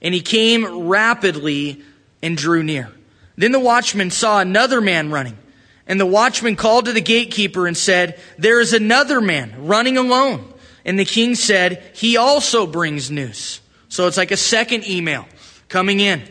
[0.00, 1.82] And he came rapidly
[2.22, 2.90] and drew near.
[3.36, 5.38] Then the watchman saw another man running.
[5.86, 10.52] And the watchman called to the gatekeeper and said, There is another man running alone.
[10.84, 13.60] And the king said, He also brings news.
[13.88, 15.26] So it's like a second email
[15.68, 16.22] coming in.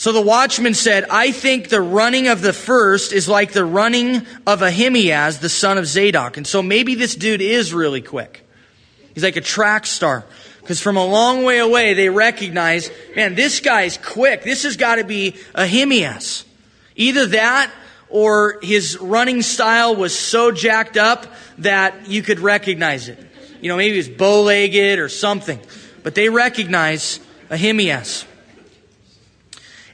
[0.00, 4.26] So the watchman said, I think the running of the first is like the running
[4.46, 6.38] of Ahimaaz, the son of Zadok.
[6.38, 8.48] And so maybe this dude is really quick.
[9.12, 10.24] He's like a track star.
[10.62, 14.42] Because from a long way away, they recognize, man, this guy's quick.
[14.42, 16.46] This has got to be Ahimaaz.
[16.96, 17.70] Either that
[18.08, 21.26] or his running style was so jacked up
[21.58, 23.18] that you could recognize it.
[23.60, 25.60] You know, maybe he's bow legged or something.
[26.02, 27.20] But they recognize
[27.50, 28.24] Ahimaaz.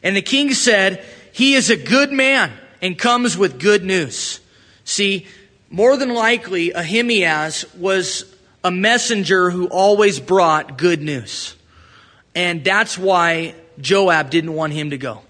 [0.03, 4.41] And the king said, He is a good man and comes with good news.
[4.85, 5.27] See,
[5.71, 8.25] more than likely, Ahimaaz was
[8.63, 11.55] a messenger who always brought good news.
[12.35, 15.23] And that's why Joab didn't want him to go.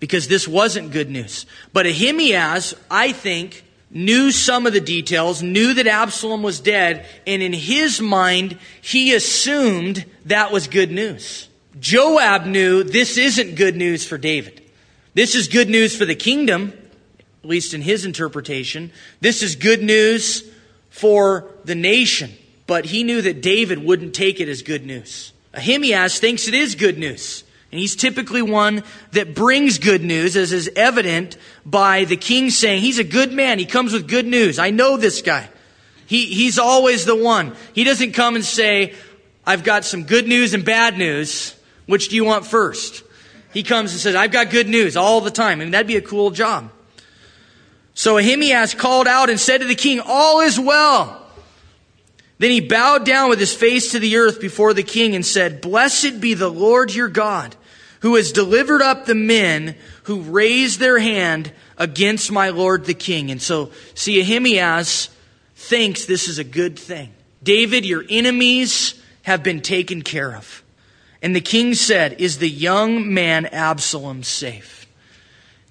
[0.00, 1.46] Because this wasn't good news.
[1.72, 7.42] But Ahimaaz, I think, knew some of the details, knew that Absalom was dead, and
[7.42, 11.48] in his mind, he assumed that was good news.
[11.80, 14.62] Joab knew this isn't good news for David
[15.14, 16.72] This is good news for the kingdom,
[17.42, 18.92] at least in his interpretation.
[19.20, 20.48] This is good news
[20.90, 22.32] for the nation.
[22.66, 25.32] But he knew that David wouldn't take it as good news.
[25.54, 27.44] Ahimaaz thinks it is good news.
[27.70, 32.82] And he's typically one that brings good news, as is evident by the king saying,
[32.82, 33.58] He's a good man.
[33.58, 34.58] He comes with good news.
[34.58, 35.48] I know this guy.
[36.06, 37.56] He, he's always the one.
[37.72, 38.94] He doesn't come and say,
[39.46, 41.54] I've got some good news and bad news.
[41.86, 43.02] Which do you want first?
[43.52, 45.60] He comes and says, I've got good news all the time.
[45.60, 46.70] I mean, that'd be a cool job.
[47.94, 51.18] So Ahimaaz called out and said to the king, All is well.
[52.38, 55.60] Then he bowed down with his face to the earth before the king and said,
[55.60, 57.54] Blessed be the Lord your God,
[58.00, 63.30] who has delivered up the men who raised their hand against my lord the king.
[63.30, 65.08] And so, see, Ahimaaz
[65.54, 67.12] thinks this is a good thing.
[67.42, 70.61] David, your enemies have been taken care of.
[71.22, 74.86] And the king said, Is the young man Absalom safe?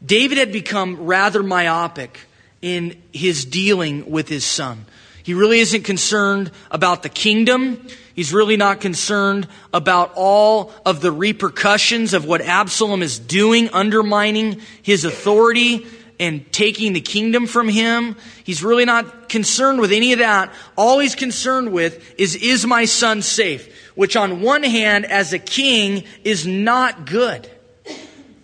[0.03, 2.19] David had become rather myopic
[2.61, 4.85] in his dealing with his son.
[5.23, 7.85] He really isn't concerned about the kingdom.
[8.15, 14.61] He's really not concerned about all of the repercussions of what Absalom is doing, undermining
[14.81, 15.85] his authority
[16.19, 18.15] and taking the kingdom from him.
[18.43, 20.51] He's really not concerned with any of that.
[20.75, 23.80] All he's concerned with is, is my son safe?
[23.95, 27.49] Which on one hand, as a king, is not good.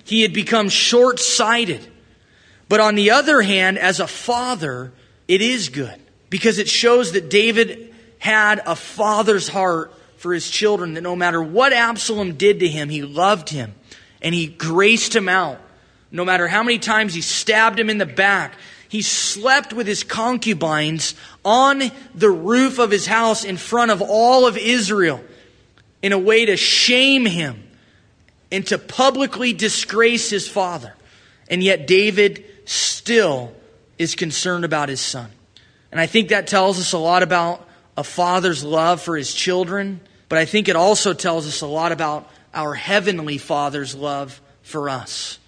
[0.03, 1.85] He had become short sighted.
[2.69, 4.91] But on the other hand, as a father,
[5.27, 10.95] it is good because it shows that David had a father's heart for his children,
[10.95, 13.75] that no matter what Absalom did to him, he loved him
[14.21, 15.61] and he graced him out.
[16.11, 18.55] No matter how many times he stabbed him in the back,
[18.89, 21.83] he slept with his concubines on
[22.15, 25.21] the roof of his house in front of all of Israel
[26.01, 27.63] in a way to shame him
[28.51, 30.93] and to publicly disgrace his father.
[31.49, 33.53] And yet David still
[33.97, 35.31] is concerned about his son.
[35.91, 39.99] And I think that tells us a lot about a father's love for his children,
[40.29, 44.89] but I think it also tells us a lot about our heavenly father's love for
[44.89, 45.39] us.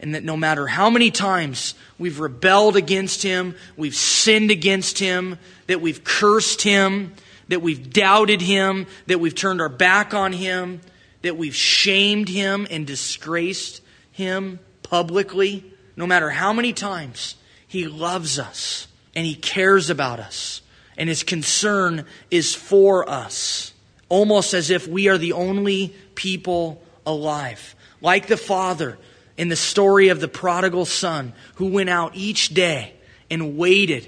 [0.00, 5.38] And that no matter how many times we've rebelled against him, we've sinned against him,
[5.66, 7.14] that we've cursed him,
[7.48, 10.80] that we've doubted him, that we've turned our back on him,
[11.22, 13.82] that we've shamed him and disgraced
[14.12, 15.64] him publicly,
[15.96, 17.36] no matter how many times,
[17.66, 20.60] he loves us and He cares about us,
[20.96, 23.72] and His concern is for us,
[24.08, 27.74] almost as if we are the only people alive.
[28.00, 28.98] Like the Father
[29.36, 32.94] in the story of the prodigal son who went out each day
[33.30, 34.06] and waited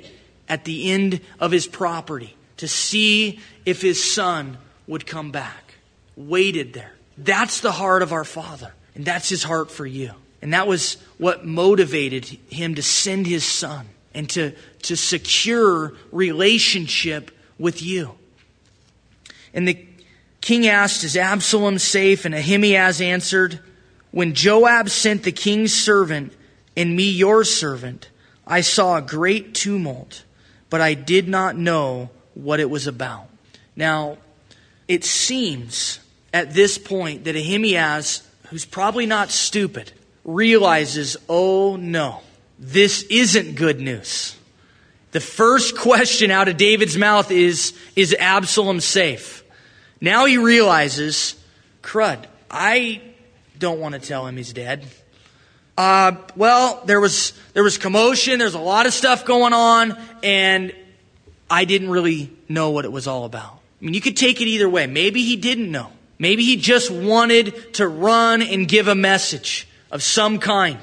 [0.49, 5.75] at the end of his property to see if his son would come back.
[6.17, 6.93] Waited there.
[7.19, 10.13] That's the heart of our Father, and that's his heart for you.
[10.43, 17.31] And that was what motivated him to send his son and to, to secure relationship
[17.59, 18.13] with you.
[19.53, 19.87] And the
[20.41, 22.25] king asked, Is Absalom safe?
[22.25, 23.61] And Ahimaaz answered,
[24.11, 26.33] When Joab sent the king's servant
[26.77, 28.11] and me your servant,
[28.47, 30.25] I saw a great tumult,
[30.71, 33.29] but I did not know what it was about.
[33.75, 34.19] Now,
[34.87, 35.99] it seems
[36.33, 39.93] at this point that Ahimaaz, who's probably not stupid,
[40.25, 42.21] realizes, oh no,
[42.59, 44.37] this isn't good news.
[45.13, 49.43] The first question out of David's mouth is, is Absalom safe?
[50.01, 51.37] Now he realizes,
[51.83, 53.01] crud, I
[53.59, 54.85] don't want to tell him he's dead.
[55.79, 60.75] Uh, well, there was, there was commotion, there's a lot of stuff going on, and
[61.51, 63.61] I didn't really know what it was all about.
[63.81, 64.87] I mean, you could take it either way.
[64.87, 65.91] Maybe he didn't know.
[66.19, 70.79] Maybe he just wanted to run and give a message of some kind.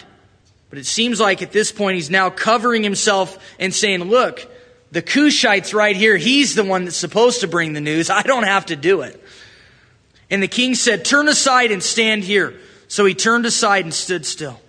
[0.69, 4.47] But it seems like at this point he's now covering himself and saying, look,
[4.91, 6.17] the Cushite's right here.
[6.17, 8.09] He's the one that's supposed to bring the news.
[8.09, 9.19] I don't have to do it.
[10.29, 12.59] And the king said, turn aside and stand here.
[12.87, 14.59] So he turned aside and stood still.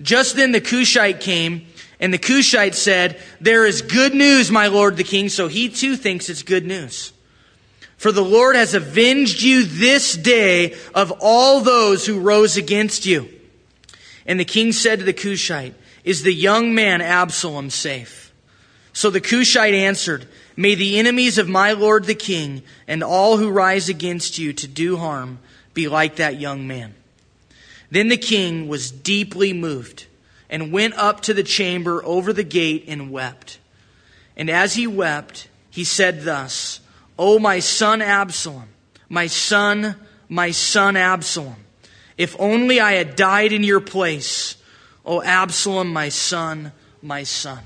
[0.00, 1.66] Just then the Cushite came,
[1.98, 5.28] and the Cushite said, There is good news, my lord the king.
[5.28, 7.12] So he too thinks it's good news.
[7.96, 13.28] For the Lord has avenged you this day of all those who rose against you.
[14.26, 15.74] And the king said to the Cushite,
[16.04, 18.34] Is the young man Absalom safe?
[18.92, 23.50] So the Cushite answered, May the enemies of my lord the king and all who
[23.50, 25.38] rise against you to do harm
[25.72, 26.94] be like that young man.
[27.90, 30.05] Then the king was deeply moved
[30.48, 33.58] and went up to the chamber over the gate and wept.
[34.36, 36.80] And as he wept, he said thus,
[37.18, 38.68] O my son Absalom,
[39.08, 39.96] my son,
[40.28, 41.56] my son Absalom.
[42.18, 44.56] If only I had died in your place,
[45.04, 46.72] O Absalom, my son,
[47.02, 47.60] my son.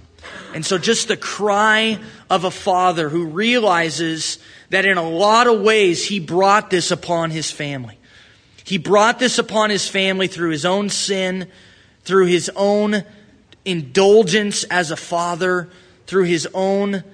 [0.55, 4.39] And so, just the cry of a father who realizes
[4.71, 7.99] that in a lot of ways he brought this upon his family.
[8.65, 11.51] He brought this upon his family through his own sin,
[12.05, 13.05] through his own
[13.65, 15.69] indulgence as a father,
[16.07, 17.05] through his own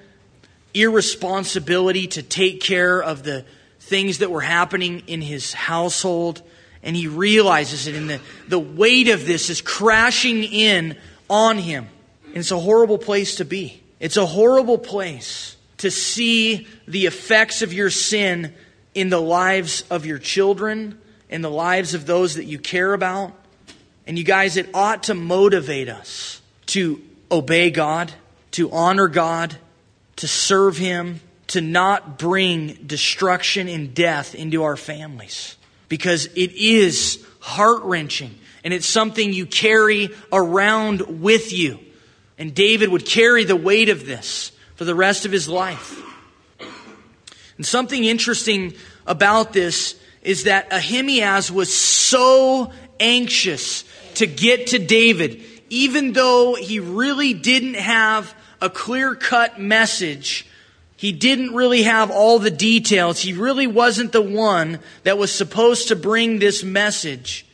[0.74, 3.45] irresponsibility to take care of the
[3.80, 6.43] things that were happening in his household.
[6.82, 10.97] And he realizes it, and the, the weight of this is crashing in
[11.28, 11.89] on him.
[12.26, 13.82] And it's a horrible place to be.
[13.99, 18.55] It's a horrible place to see the effects of your sin
[18.95, 23.32] in the lives of your children, in the lives of those that you care about.
[24.07, 28.13] And you guys, it ought to motivate us to obey God,
[28.53, 29.57] to honor God,
[30.17, 35.57] to serve Him, to not bring destruction and death into our families.
[35.89, 38.35] Because it is heart wrenching
[38.65, 41.79] and it's something you carry around with you.
[42.39, 46.03] And David would carry the weight of this for the rest of his life.
[47.57, 48.75] And something interesting
[49.07, 53.85] about this is that Ahimaaz was so anxious
[54.17, 60.47] to get to David, even though he really didn't have a clear cut message.
[60.97, 63.21] He didn't really have all the details.
[63.21, 67.47] He really wasn't the one that was supposed to bring this message.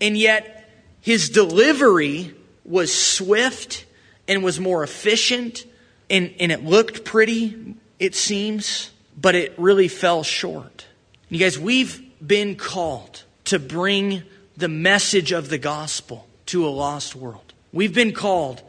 [0.00, 0.70] And yet,
[1.00, 2.34] his delivery
[2.64, 3.84] was swift
[4.26, 5.66] and was more efficient
[6.12, 10.86] and, and it looked pretty, it seems, but it really fell short.
[11.30, 14.22] You guys, we've been called to bring
[14.56, 17.52] the message of the gospel to a lost world.
[17.72, 18.62] We've been called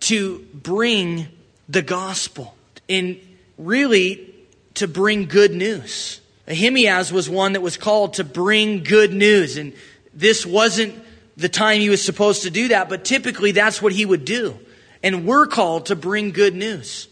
[0.00, 1.28] to bring
[1.68, 2.54] the gospel
[2.88, 3.18] and
[3.56, 4.34] really
[4.74, 6.20] to bring good news.
[6.48, 9.72] Ahimaaz was one that was called to bring good news, and
[10.12, 10.94] this wasn't
[11.36, 14.58] the time he was supposed to do that, but typically that's what he would do.
[15.02, 17.08] And we're called to bring good news.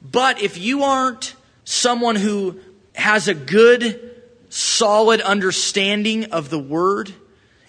[0.00, 1.34] But if you aren't
[1.64, 2.60] someone who
[2.94, 7.12] has a good, solid understanding of the word,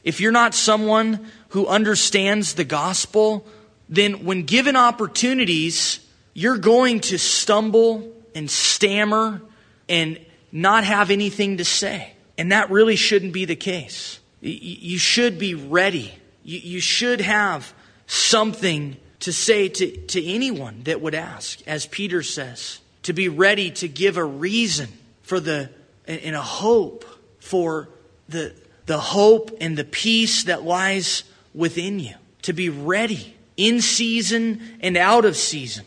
[0.10, 3.46] if you're not someone who understands the gospel,
[3.88, 6.00] then when given opportunities,
[6.34, 9.40] you're going to stumble and stammer
[9.88, 10.20] and
[10.52, 12.14] not have anything to say.
[12.40, 14.20] And that really shouldn't be the case.
[14.42, 16.16] You should be ready.
[16.44, 17.72] You should have
[18.08, 23.70] something to say to, to anyone that would ask, as Peter says, to be ready
[23.70, 24.88] to give a reason
[25.22, 25.70] for the,
[26.08, 27.06] and a hope
[27.40, 27.90] for
[28.28, 28.56] the,
[28.90, 31.24] the hope and the peace that lies
[31.54, 32.16] within you.
[32.44, 35.86] To be ready in season and out of season.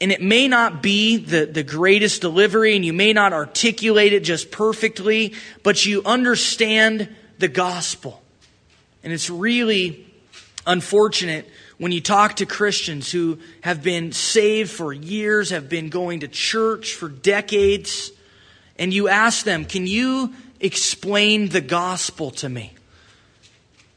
[0.00, 4.24] And it may not be the, the greatest delivery, and you may not articulate it
[4.24, 8.22] just perfectly, but you understand the gospel.
[9.04, 10.06] And it's really
[10.66, 16.20] unfortunate when you talk to Christians who have been saved for years, have been going
[16.20, 18.10] to church for decades,
[18.78, 20.32] and you ask them, Can you
[20.62, 22.72] explain the gospel to me?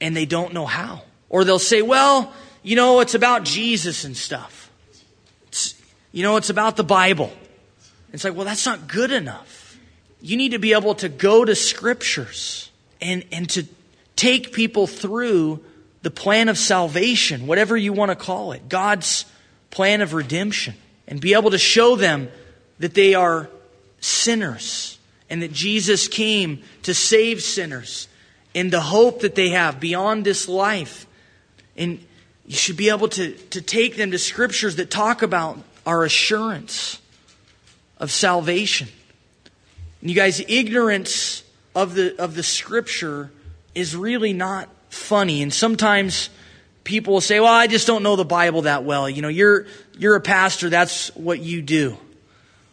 [0.01, 1.03] And they don't know how.
[1.29, 2.33] Or they'll say, Well,
[2.65, 4.71] you know, it's about Jesus and stuff.
[5.47, 5.79] It's,
[6.11, 7.31] you know, it's about the Bible.
[8.11, 9.77] It's like, well, that's not good enough.
[10.19, 13.65] You need to be able to go to scriptures and, and to
[14.15, 15.63] take people through
[16.01, 19.25] the plan of salvation, whatever you want to call it, God's
[19.69, 20.73] plan of redemption,
[21.07, 22.29] and be able to show them
[22.79, 23.49] that they are
[23.99, 24.94] sinners
[25.29, 28.07] and that Jesus came to save sinners
[28.53, 31.05] and the hope that they have beyond this life.
[31.75, 31.99] And
[32.45, 37.01] you should be able to, to take them to scriptures that talk about our assurance
[37.97, 38.87] of salvation.
[40.01, 43.31] And you guys, ignorance of the, of the scripture
[43.73, 45.41] is really not funny.
[45.41, 46.29] And sometimes
[46.83, 49.09] people will say, well, I just don't know the Bible that well.
[49.09, 49.65] You know, you're,
[49.97, 51.97] you're a pastor, that's what you do.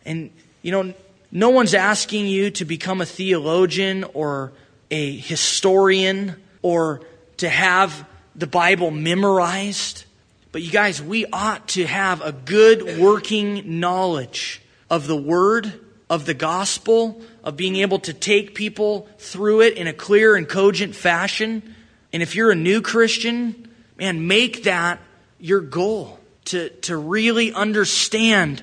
[0.05, 0.31] And,
[0.63, 0.95] you know,
[1.33, 4.53] no one's asking you to become a theologian or
[4.91, 7.01] a historian or
[7.39, 8.07] to have
[8.37, 10.05] the Bible memorized.
[10.53, 14.61] But you guys, we ought to have a good working knowledge
[14.91, 15.73] of the Word,
[16.11, 20.47] of the gospel, of being able to take people through it in a clear and
[20.47, 21.75] cogent fashion.
[22.13, 25.01] And if you're a new Christian, man, make that
[25.41, 28.63] your goal to, to really understand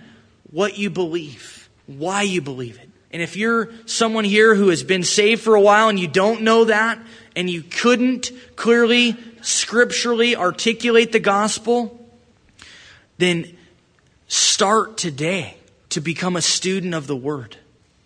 [0.52, 1.59] what you believe,
[1.98, 2.90] why you believe it.
[3.12, 6.44] And if you're someone here who has been saved for a while and you don't
[6.44, 7.00] know that,
[7.36, 12.08] and you couldn't clearly, scripturally articulate the gospel,
[13.18, 13.58] then
[14.28, 15.58] start today
[15.90, 17.58] to become a student of the Word.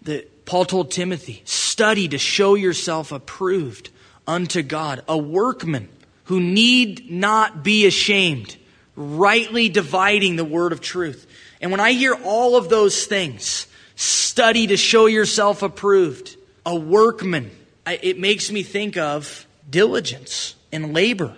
[0.04, 3.90] That Paul told Timothy, study to show yourself approved
[4.28, 5.90] unto God, a workman
[6.26, 8.56] who need not be ashamed,
[8.96, 11.28] rightly dividing the word of truth.
[11.60, 16.36] And when I hear all of those things, study to show yourself approved,
[16.66, 17.52] a workman,
[17.86, 21.36] it makes me think of diligence and labor.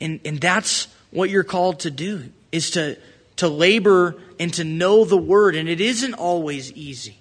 [0.00, 2.98] And, and that's what you're called to do, is to,
[3.36, 5.56] to labor and to know the word.
[5.56, 7.16] And it isn't always easy.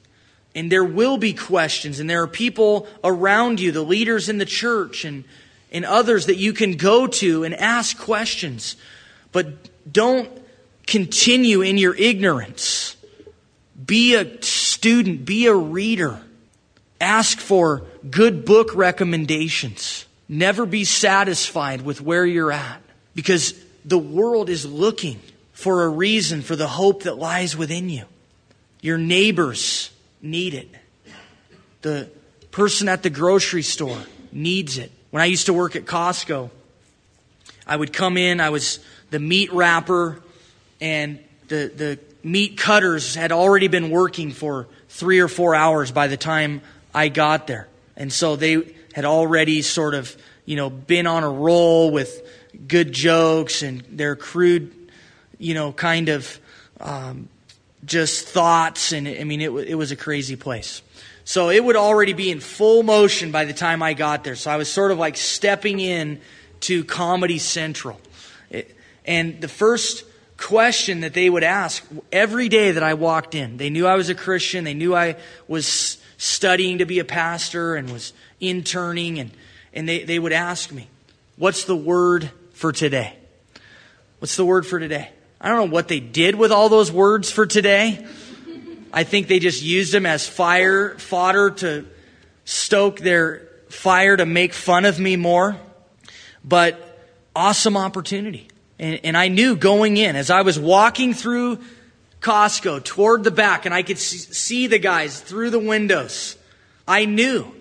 [0.53, 4.45] And there will be questions, and there are people around you, the leaders in the
[4.45, 5.24] church and,
[5.72, 8.76] and others that you can go to and ask questions.
[9.32, 9.47] But
[9.91, 10.30] don't
[10.88, 12.97] continue in your ignorance.
[13.88, 16.19] Be a student, be a reader.
[16.99, 20.05] Ask for good book recommendations.
[20.29, 22.81] Never be satisfied with where you're at
[23.15, 23.53] because
[23.85, 25.21] the world is looking
[25.53, 28.03] for a reason for the hope that lies within you.
[28.81, 29.89] Your neighbors
[30.21, 30.69] need it.
[31.81, 32.09] The
[32.51, 33.99] person at the grocery store
[34.31, 34.91] needs it.
[35.11, 36.49] When I used to work at Costco,
[37.65, 38.79] I would come in, I was
[39.09, 40.21] the meat wrapper,
[40.81, 46.07] and the, the meat cutters had already been working for three or four hours by
[46.07, 46.61] the time
[46.93, 47.68] I got there.
[47.95, 50.15] And so they had already sort of,
[50.45, 52.28] you know, been on a roll with
[52.68, 54.74] good jokes and their crude,
[55.38, 56.39] you know, kind of
[56.80, 57.30] um,
[57.86, 58.91] just thoughts.
[58.91, 60.82] And I mean, it, it was a crazy place.
[61.26, 64.36] So it would already be in full motion by the time I got there.
[64.36, 66.22] So I was sort of like stepping in
[66.61, 67.99] to Comedy Central.
[68.49, 70.05] It, and the first
[70.38, 74.09] question that they would ask every day that I walked in, they knew I was
[74.09, 74.63] a Christian.
[74.63, 75.17] They knew I
[75.47, 79.19] was studying to be a pastor and was interning.
[79.19, 79.31] And,
[79.73, 80.88] and they, they would ask me,
[81.38, 83.15] What's the word for today?
[84.19, 85.11] What's the word for today?
[85.39, 88.07] I don't know what they did with all those words for today.
[88.91, 91.85] I think they just used them as fire fodder to
[92.43, 95.57] stoke their fire to make fun of me more.
[96.43, 96.99] But
[97.35, 98.47] awesome opportunity.
[98.80, 101.59] And, and I knew going in, as I was walking through
[102.21, 106.36] Costco toward the back, and I could see the guys through the windows,
[106.88, 107.51] I knew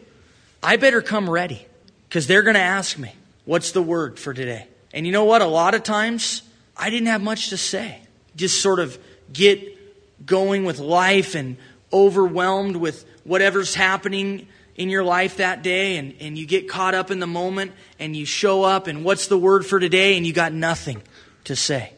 [0.62, 1.66] I better come ready
[2.08, 3.12] because they're going to ask me,
[3.46, 4.66] What's the word for today?
[4.92, 5.40] And you know what?
[5.40, 6.42] A lot of times,
[6.76, 8.00] I didn't have much to say.
[8.34, 8.98] Just sort of
[9.32, 11.56] get going with life and
[11.92, 17.10] overwhelmed with whatever's happening in your life that day, and, and you get caught up
[17.10, 20.16] in the moment, and you show up, and what's the word for today?
[20.16, 21.02] And you got nothing
[21.44, 21.92] to say.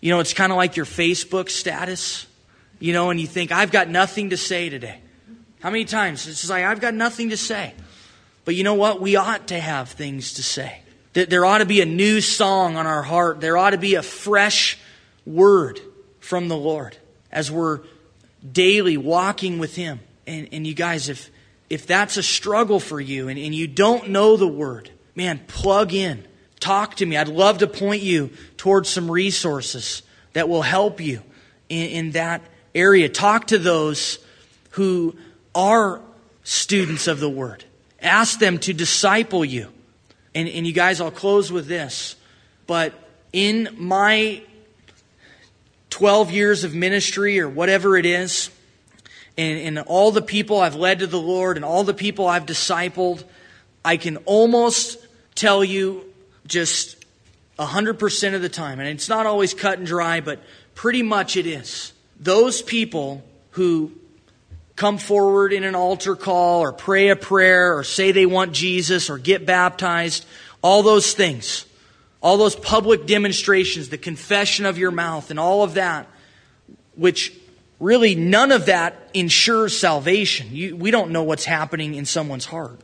[0.00, 2.26] You know, it's kind of like your Facebook status,
[2.78, 5.00] you know, and you think, I've got nothing to say today.
[5.60, 6.28] How many times?
[6.28, 7.74] It's like, I've got nothing to say.
[8.44, 9.00] But you know what?
[9.00, 10.80] We ought to have things to say.
[11.14, 13.40] There ought to be a new song on our heart.
[13.40, 14.78] There ought to be a fresh
[15.24, 15.80] word
[16.20, 16.96] from the Lord
[17.32, 17.80] as we're
[18.50, 20.00] daily walking with Him.
[20.26, 21.30] And, and you guys, if,
[21.70, 25.92] if that's a struggle for you and, and you don't know the word, man, plug
[25.92, 26.26] in.
[26.60, 27.16] Talk to me.
[27.16, 30.02] I'd love to point you towards some resources
[30.32, 31.22] that will help you
[31.68, 32.42] in, in that
[32.74, 33.08] area.
[33.08, 34.18] Talk to those
[34.70, 35.16] who
[35.54, 36.00] are
[36.42, 37.64] students of the word.
[38.00, 39.70] Ask them to disciple you.
[40.34, 42.16] And, and you guys, I'll close with this.
[42.66, 42.92] But
[43.32, 44.42] in my
[45.90, 48.50] 12 years of ministry or whatever it is,
[49.36, 52.46] and, and all the people I've led to the Lord and all the people I've
[52.46, 53.24] discipled,
[53.84, 54.98] I can almost
[55.34, 56.04] tell you
[56.46, 57.04] just
[57.58, 60.40] 100% of the time, and it's not always cut and dry, but
[60.74, 61.92] pretty much it is.
[62.18, 63.92] Those people who
[64.76, 69.08] come forward in an altar call or pray a prayer or say they want Jesus
[69.08, 70.26] or get baptized,
[70.62, 71.64] all those things,
[72.20, 76.08] all those public demonstrations, the confession of your mouth, and all of that,
[76.96, 77.32] which
[77.80, 80.48] really none of that ensures salvation.
[80.50, 82.80] You, we don't know what's happening in someone's heart.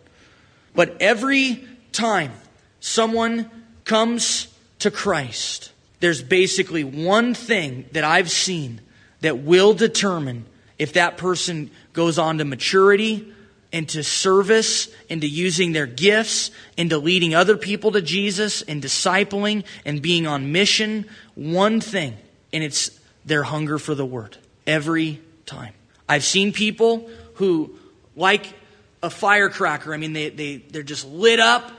[0.75, 2.33] But every time
[2.81, 3.51] someone
[3.85, 4.49] comes
[4.81, 8.81] to Christ, there's basically one thing that I've seen
[9.21, 10.47] that will determine
[10.79, 13.33] if that person goes on to maturity,
[13.73, 20.01] into service, into using their gifts, into leading other people to Jesus, and discipling and
[20.01, 22.17] being on mission, one thing,
[22.53, 24.39] and it's their hunger for the Word
[24.71, 25.75] every time.
[26.09, 27.75] I've seen people who,
[28.15, 28.47] like
[29.03, 31.73] a firecracker, I mean, they, they, they're just lit up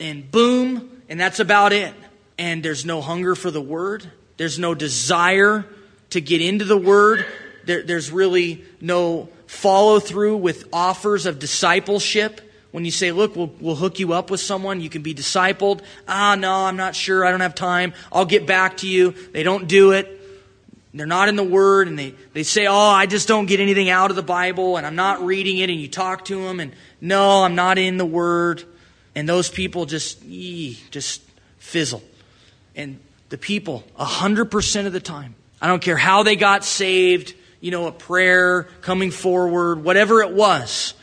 [0.00, 1.92] and boom, and that's about it.
[2.38, 5.66] And there's no hunger for the Word, there's no desire
[6.10, 7.26] to get into the Word,
[7.66, 12.40] there, there's really no follow through with offers of discipleship.
[12.70, 15.80] When you say, look, we'll, we'll hook you up with someone, you can be discipled.
[16.06, 17.24] Ah, no, I'm not sure.
[17.24, 17.92] I don't have time.
[18.10, 19.12] I'll get back to you.
[19.32, 20.17] They don't do it.
[20.94, 23.90] They're not in the Word, and they, they say, oh, I just don't get anything
[23.90, 26.72] out of the Bible, and I'm not reading it, and you talk to them, and
[27.00, 28.64] no, I'm not in the Word.
[29.14, 31.22] And those people just, ee, just
[31.58, 32.02] fizzle.
[32.74, 37.70] And the people, 100% of the time, I don't care how they got saved, you
[37.70, 40.94] know, a prayer, coming forward, whatever it was.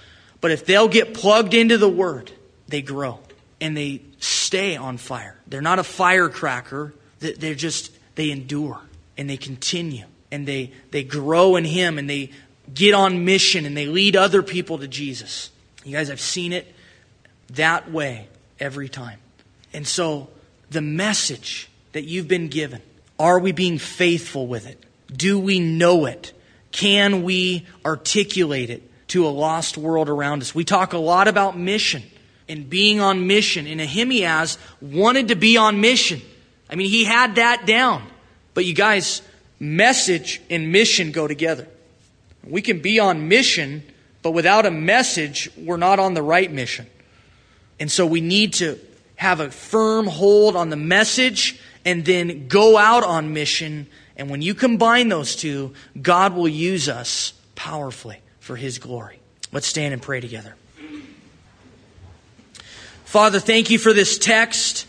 [0.41, 2.31] But if they'll get plugged into the Word,
[2.67, 3.19] they grow
[3.61, 5.37] and they stay on fire.
[5.47, 6.93] They're not a firecracker.
[7.19, 8.81] They're just, they endure
[9.17, 12.31] and they continue and they, they grow in Him and they
[12.73, 15.49] get on mission and they lead other people to Jesus.
[15.83, 16.73] You guys, I've seen it
[17.51, 18.27] that way
[18.59, 19.19] every time.
[19.73, 20.29] And so
[20.69, 22.81] the message that you've been given,
[23.19, 24.83] are we being faithful with it?
[25.15, 26.33] Do we know it?
[26.71, 30.53] Can we articulate it to a lost world around us?
[30.53, 32.03] We talk a lot about mission
[32.49, 33.67] and being on mission.
[33.67, 36.21] And Ahimaaz wanted to be on mission.
[36.69, 38.05] I mean, he had that down.
[38.55, 39.21] But you guys,
[39.59, 41.67] message and mission go together.
[42.43, 43.83] We can be on mission,
[44.23, 46.87] but without a message, we're not on the right mission.
[47.79, 48.79] And so we need to
[49.17, 53.87] have a firm hold on the message and then go out on mission.
[54.17, 59.19] And when you combine those two, God will use us powerfully for His glory.
[59.51, 60.55] Let's stand and pray together.
[63.03, 64.87] Father, thank you for this text.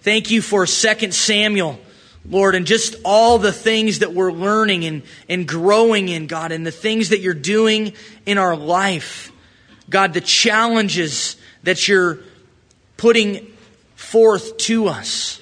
[0.00, 1.78] Thank you for 2 Samuel,
[2.30, 6.66] Lord, and just all the things that we're learning and, and growing in, God, and
[6.66, 7.94] the things that you're doing
[8.26, 9.32] in our life.
[9.88, 12.18] God, the challenges that you're
[12.98, 13.46] putting
[13.94, 15.40] forth to us.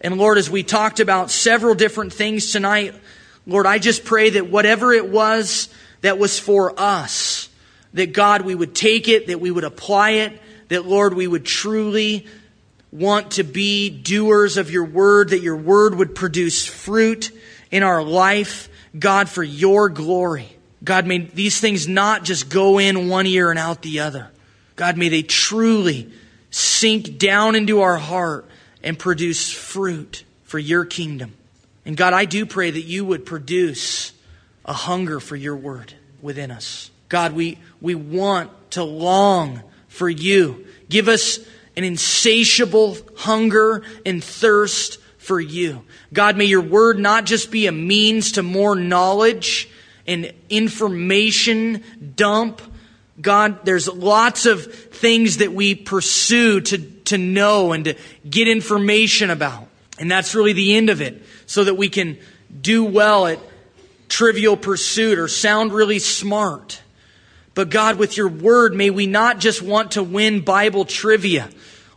[0.00, 2.94] And Lord, as we talked about several different things tonight,
[3.46, 5.68] Lord, I just pray that whatever it was
[6.00, 7.48] that was for us,
[7.92, 11.44] that God, we would take it, that we would apply it, that Lord, we would
[11.44, 12.26] truly
[12.94, 17.36] want to be doers of your word, that your word would produce fruit
[17.72, 20.56] in our life, God, for your glory.
[20.82, 24.30] God, may these things not just go in one ear and out the other.
[24.76, 26.12] God, may they truly
[26.50, 28.46] sink down into our heart
[28.80, 31.34] and produce fruit for your kingdom.
[31.84, 34.12] And God, I do pray that you would produce
[34.64, 36.92] a hunger for your word within us.
[37.08, 40.66] God, we, we want to long for you.
[40.88, 41.40] Give us
[41.76, 45.84] an insatiable hunger and thirst for you.
[46.12, 49.68] God, may your word not just be a means to more knowledge
[50.06, 51.82] and information
[52.14, 52.60] dump,
[53.20, 57.94] God, there's lots of things that we pursue to, to know and to
[58.28, 59.68] get information about.
[59.98, 62.18] And that's really the end of it, so that we can
[62.60, 63.38] do well at
[64.08, 66.80] trivial pursuit or sound really smart.
[67.54, 71.48] But God, with your word, may we not just want to win Bible trivia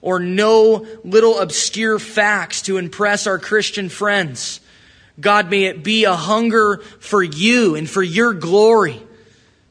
[0.01, 4.59] or know little obscure facts to impress our Christian friends.
[5.19, 9.01] God, may it be a hunger for you and for your glory.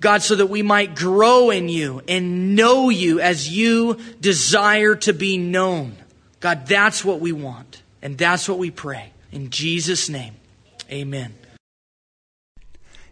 [0.01, 5.13] God, so that we might grow in you and know you as you desire to
[5.13, 5.97] be known.
[6.41, 7.83] God, that's what we want.
[8.03, 9.13] And that's what we pray.
[9.33, 10.35] In Jesus' name,
[10.91, 11.35] amen.